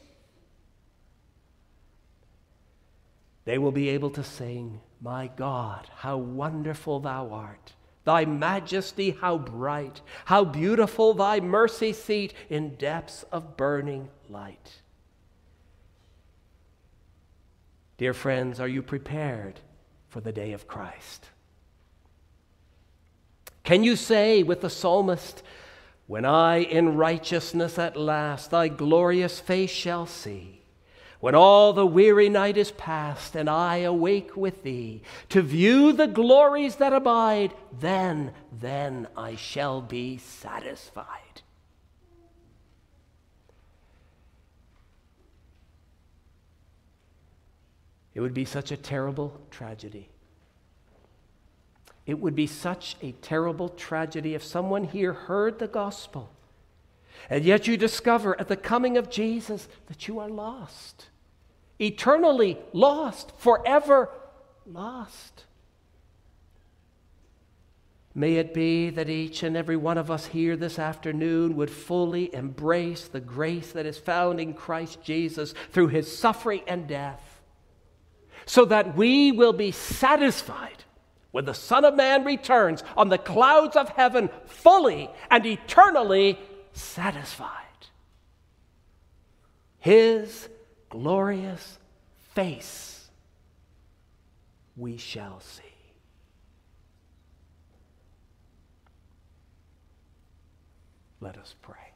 They 3.48 3.58
will 3.58 3.72
be 3.72 3.88
able 3.88 4.10
to 4.10 4.26
sing, 4.26 4.82
My 5.00 5.28
God, 5.28 5.88
how 5.96 6.18
wonderful 6.18 7.00
thou 7.00 7.30
art. 7.32 7.72
Thy 8.04 8.26
majesty, 8.26 9.12
how 9.12 9.38
bright. 9.38 10.02
How 10.26 10.44
beautiful 10.44 11.14
thy 11.14 11.40
mercy 11.40 11.94
seat 11.94 12.34
in 12.50 12.76
depths 12.76 13.24
of 13.32 13.56
burning 13.56 14.10
light. 14.28 14.82
Dear 17.98 18.14
friends, 18.14 18.60
are 18.60 18.68
you 18.68 18.82
prepared 18.82 19.62
for 20.10 20.20
the 20.20 20.34
day 20.34 20.52
of 20.52 20.68
Christ? 20.68 21.30
Can 23.64 23.82
you 23.82 23.96
say 23.96 24.44
with 24.44 24.60
the 24.60 24.70
psalmist, 24.70 25.42
When 26.06 26.26
I 26.26 26.58
in 26.58 26.98
righteousness 26.98 27.80
at 27.80 27.96
last 27.96 28.52
thy 28.52 28.68
glorious 28.68 29.40
face 29.40 29.72
shall 29.72 30.06
see? 30.06 30.57
When 31.20 31.34
all 31.34 31.74
the 31.74 31.86
weary 31.86 32.30
night 32.30 32.58
is 32.58 32.72
past 32.72 33.36
and 33.36 33.50
I 33.50 33.78
awake 33.78 34.38
with 34.38 34.64
thee 34.64 35.02
to 35.30 35.42
view 35.42 35.92
the 35.92 36.08
glories 36.08 36.76
that 36.76 36.94
abide, 36.94 37.54
then, 37.80 38.32
then 38.52 39.08
I 39.18 39.36
shall 39.36 39.82
be 39.82 40.18
satisfied. 40.18 41.42
It 48.14 48.22
would 48.22 48.34
be 48.34 48.46
such 48.46 48.72
a 48.72 48.78
terrible 48.78 49.40
tragedy. 49.52 50.10
It 52.06 52.20
would 52.20 52.36
be 52.36 52.48
such 52.48 52.96
a 53.02 53.12
terrible 53.12 53.70
tragedy 53.70 54.34
if 54.34 54.44
someone 54.44 54.86
here 54.86 55.14
heard 55.14 55.60
the 55.60 55.68
gospel 55.68 56.32
and 57.30 57.44
yet 57.44 57.68
you 57.68 57.78
discover 57.78 58.40
at 58.40 58.48
the 58.48 58.56
coming 58.56 58.98
of 58.98 59.10
Jesus 59.10 59.68
that 59.88 60.08
you 60.08 60.20
are 60.20 60.30
lost, 60.30 61.10
eternally 61.80 62.58
lost, 62.74 63.32
forever 63.38 64.10
lost. 64.66 65.46
May 68.18 68.38
it 68.38 68.52
be 68.52 68.90
that 68.90 69.10
each 69.10 69.44
and 69.44 69.56
every 69.56 69.78
one 69.78 70.00
of 70.00 70.10
us 70.10 70.26
here 70.26 70.56
this 70.56 70.80
afternoon 70.80 71.56
would 71.56 71.70
fully 71.70 72.34
embrace 72.34 73.08
the 73.08 73.20
grace 73.20 73.74
that 73.74 73.86
is 73.86 74.00
found 74.00 74.40
in 74.40 74.56
Christ 74.56 75.04
Jesus 75.04 75.54
through 75.72 75.90
his 75.90 76.18
suffering 76.18 76.62
and 76.68 76.88
death, 76.88 77.42
so 78.48 78.66
that 78.66 78.98
we 78.98 79.32
will 79.32 79.54
be 79.54 79.72
satisfied 79.72 80.84
when 81.30 81.46
the 81.46 81.54
Son 81.54 81.86
of 81.86 81.94
Man 81.94 82.24
returns 82.24 82.84
on 82.96 83.10
the 83.10 83.20
clouds 83.20 83.76
of 83.76 83.90
heaven, 83.90 84.32
fully 84.48 85.12
and 85.30 85.46
eternally 85.46 86.40
satisfied. 86.78 87.64
His 89.80 90.50
glorious 90.90 91.78
face 92.34 93.10
we 94.76 94.98
shall 94.98 95.40
see. 95.40 95.64
Let 101.20 101.38
us 101.38 101.56
pray. 101.62 101.87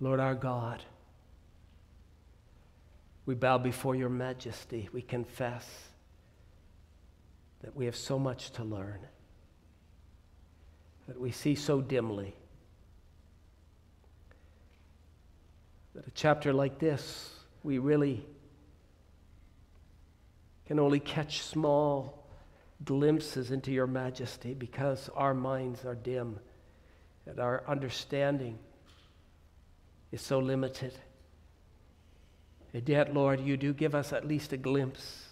Lord 0.00 0.20
our 0.20 0.34
God, 0.34 0.82
we 3.26 3.34
bow 3.34 3.58
before 3.58 3.94
your 3.94 4.08
majesty. 4.08 4.88
We 4.92 5.02
confess 5.02 5.66
that 7.62 7.74
we 7.74 7.86
have 7.86 7.96
so 7.96 8.18
much 8.18 8.50
to 8.52 8.64
learn, 8.64 8.98
that 11.08 11.18
we 11.18 11.30
see 11.30 11.54
so 11.54 11.80
dimly. 11.80 12.34
That 15.94 16.06
a 16.06 16.10
chapter 16.10 16.52
like 16.52 16.78
this, 16.78 17.30
we 17.62 17.78
really 17.78 18.26
can 20.66 20.78
only 20.78 21.00
catch 21.00 21.42
small 21.42 22.26
glimpses 22.84 23.50
into 23.50 23.70
your 23.70 23.86
majesty 23.86 24.54
because 24.54 25.08
our 25.14 25.32
minds 25.32 25.84
are 25.84 25.94
dim 25.94 26.38
and 27.26 27.38
our 27.38 27.62
understanding 27.66 28.58
is 30.14 30.22
so 30.22 30.38
limited. 30.38 30.94
And 32.72 32.88
yet, 32.88 33.12
Lord, 33.12 33.40
you 33.40 33.56
do 33.56 33.72
give 33.72 33.96
us 33.96 34.12
at 34.12 34.26
least 34.26 34.52
a 34.52 34.56
glimpse. 34.56 35.26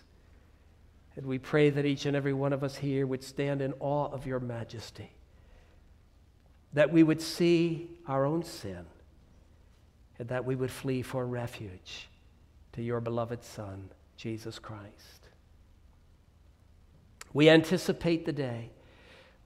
And 1.14 1.24
we 1.24 1.38
pray 1.38 1.70
that 1.70 1.86
each 1.86 2.04
and 2.04 2.16
every 2.16 2.32
one 2.32 2.52
of 2.52 2.64
us 2.64 2.76
here 2.76 3.06
would 3.06 3.22
stand 3.22 3.62
in 3.62 3.74
awe 3.78 4.08
of 4.10 4.26
your 4.26 4.40
majesty, 4.40 5.12
that 6.72 6.92
we 6.92 7.04
would 7.04 7.22
see 7.22 7.90
our 8.08 8.24
own 8.24 8.42
sin, 8.42 8.84
and 10.18 10.28
that 10.28 10.44
we 10.44 10.56
would 10.56 10.70
flee 10.70 11.02
for 11.02 11.26
refuge 11.26 12.08
to 12.72 12.82
your 12.82 13.00
beloved 13.00 13.44
Son, 13.44 13.88
Jesus 14.16 14.58
Christ. 14.58 15.28
We 17.32 17.48
anticipate 17.48 18.26
the 18.26 18.32
day 18.32 18.70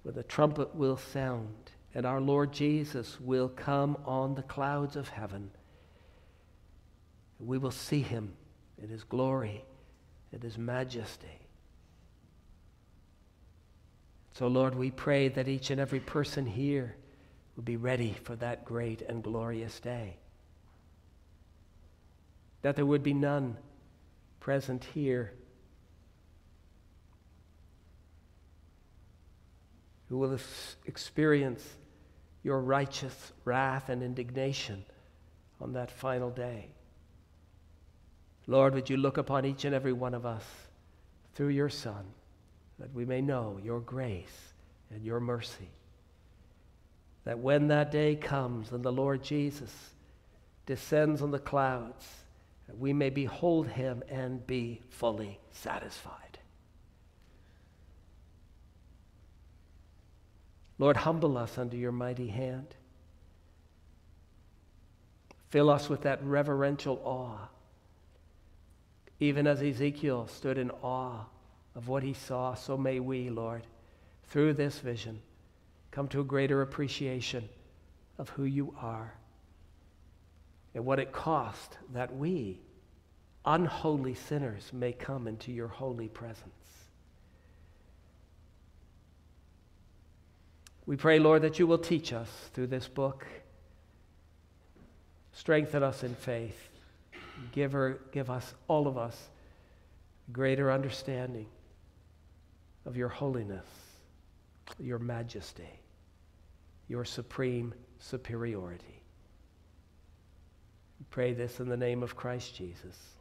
when 0.02 0.14
the 0.14 0.22
trumpet 0.22 0.74
will 0.74 0.96
sound 0.96 1.72
and 1.96 2.04
our 2.04 2.20
Lord 2.20 2.52
Jesus 2.52 3.18
will 3.18 3.48
come 3.48 3.96
on 4.04 4.34
the 4.34 4.42
clouds 4.42 4.96
of 4.96 5.08
heaven. 5.08 5.50
We 7.40 7.56
will 7.56 7.70
see 7.70 8.02
him 8.02 8.34
in 8.76 8.90
his 8.90 9.02
glory 9.02 9.64
and 10.30 10.42
his 10.42 10.58
majesty. 10.58 11.40
So, 14.34 14.46
Lord, 14.46 14.74
we 14.74 14.90
pray 14.90 15.28
that 15.28 15.48
each 15.48 15.70
and 15.70 15.80
every 15.80 16.00
person 16.00 16.44
here 16.44 16.94
will 17.56 17.64
be 17.64 17.78
ready 17.78 18.14
for 18.24 18.36
that 18.36 18.66
great 18.66 19.00
and 19.00 19.22
glorious 19.22 19.80
day. 19.80 20.18
That 22.60 22.76
there 22.76 22.84
would 22.84 23.02
be 23.02 23.14
none 23.14 23.56
present 24.38 24.84
here 24.92 25.32
who 30.10 30.18
will 30.18 30.38
experience 30.84 31.66
your 32.46 32.60
righteous 32.60 33.32
wrath 33.44 33.88
and 33.88 34.04
indignation 34.04 34.84
on 35.60 35.72
that 35.72 35.90
final 35.90 36.30
day. 36.30 36.68
Lord, 38.46 38.72
would 38.72 38.88
you 38.88 38.96
look 38.96 39.18
upon 39.18 39.44
each 39.44 39.64
and 39.64 39.74
every 39.74 39.92
one 39.92 40.14
of 40.14 40.24
us 40.24 40.44
through 41.34 41.48
your 41.48 41.68
Son, 41.68 42.04
that 42.78 42.94
we 42.94 43.04
may 43.04 43.20
know 43.20 43.58
your 43.64 43.80
grace 43.80 44.52
and 44.94 45.04
your 45.04 45.18
mercy. 45.18 45.68
That 47.24 47.40
when 47.40 47.66
that 47.66 47.90
day 47.90 48.14
comes 48.14 48.70
and 48.70 48.84
the 48.84 48.92
Lord 48.92 49.24
Jesus 49.24 49.74
descends 50.66 51.22
on 51.22 51.32
the 51.32 51.40
clouds, 51.40 52.06
we 52.78 52.92
may 52.92 53.10
behold 53.10 53.66
him 53.66 54.04
and 54.08 54.46
be 54.46 54.82
fully 54.90 55.40
satisfied. 55.50 56.25
Lord, 60.78 60.96
humble 60.96 61.38
us 61.38 61.58
under 61.58 61.76
your 61.76 61.92
mighty 61.92 62.28
hand. 62.28 62.74
Fill 65.48 65.70
us 65.70 65.88
with 65.88 66.02
that 66.02 66.22
reverential 66.22 67.00
awe. 67.04 67.48
Even 69.20 69.46
as 69.46 69.62
Ezekiel 69.62 70.26
stood 70.26 70.58
in 70.58 70.70
awe 70.82 71.24
of 71.74 71.88
what 71.88 72.02
he 72.02 72.12
saw, 72.12 72.54
so 72.54 72.76
may 72.76 73.00
we, 73.00 73.30
Lord, 73.30 73.62
through 74.24 74.54
this 74.54 74.78
vision, 74.78 75.20
come 75.90 76.08
to 76.08 76.20
a 76.20 76.24
greater 76.24 76.60
appreciation 76.60 77.48
of 78.18 78.28
who 78.30 78.44
you 78.44 78.74
are 78.80 79.14
and 80.74 80.84
what 80.84 80.98
it 80.98 81.12
cost 81.12 81.78
that 81.94 82.14
we, 82.14 82.60
unholy 83.46 84.14
sinners, 84.14 84.70
may 84.74 84.92
come 84.92 85.26
into 85.26 85.50
your 85.52 85.68
holy 85.68 86.08
presence. 86.08 86.65
We 90.86 90.96
pray, 90.96 91.18
Lord, 91.18 91.42
that 91.42 91.58
you 91.58 91.66
will 91.66 91.78
teach 91.78 92.12
us 92.12 92.30
through 92.54 92.68
this 92.68 92.86
book. 92.86 93.26
Strengthen 95.32 95.82
us 95.82 96.04
in 96.04 96.14
faith. 96.14 96.68
Give, 97.52 97.72
her, 97.72 98.00
give 98.12 98.30
us, 98.30 98.54
all 98.68 98.86
of 98.86 98.96
us, 98.96 99.28
greater 100.32 100.72
understanding 100.72 101.46
of 102.86 102.96
your 102.96 103.08
holiness, 103.08 103.66
your 104.78 104.98
majesty, 104.98 105.68
your 106.88 107.04
supreme 107.04 107.74
superiority. 107.98 109.02
We 111.00 111.06
pray 111.10 111.34
this 111.34 111.60
in 111.60 111.68
the 111.68 111.76
name 111.76 112.02
of 112.02 112.16
Christ 112.16 112.54
Jesus. 112.54 113.15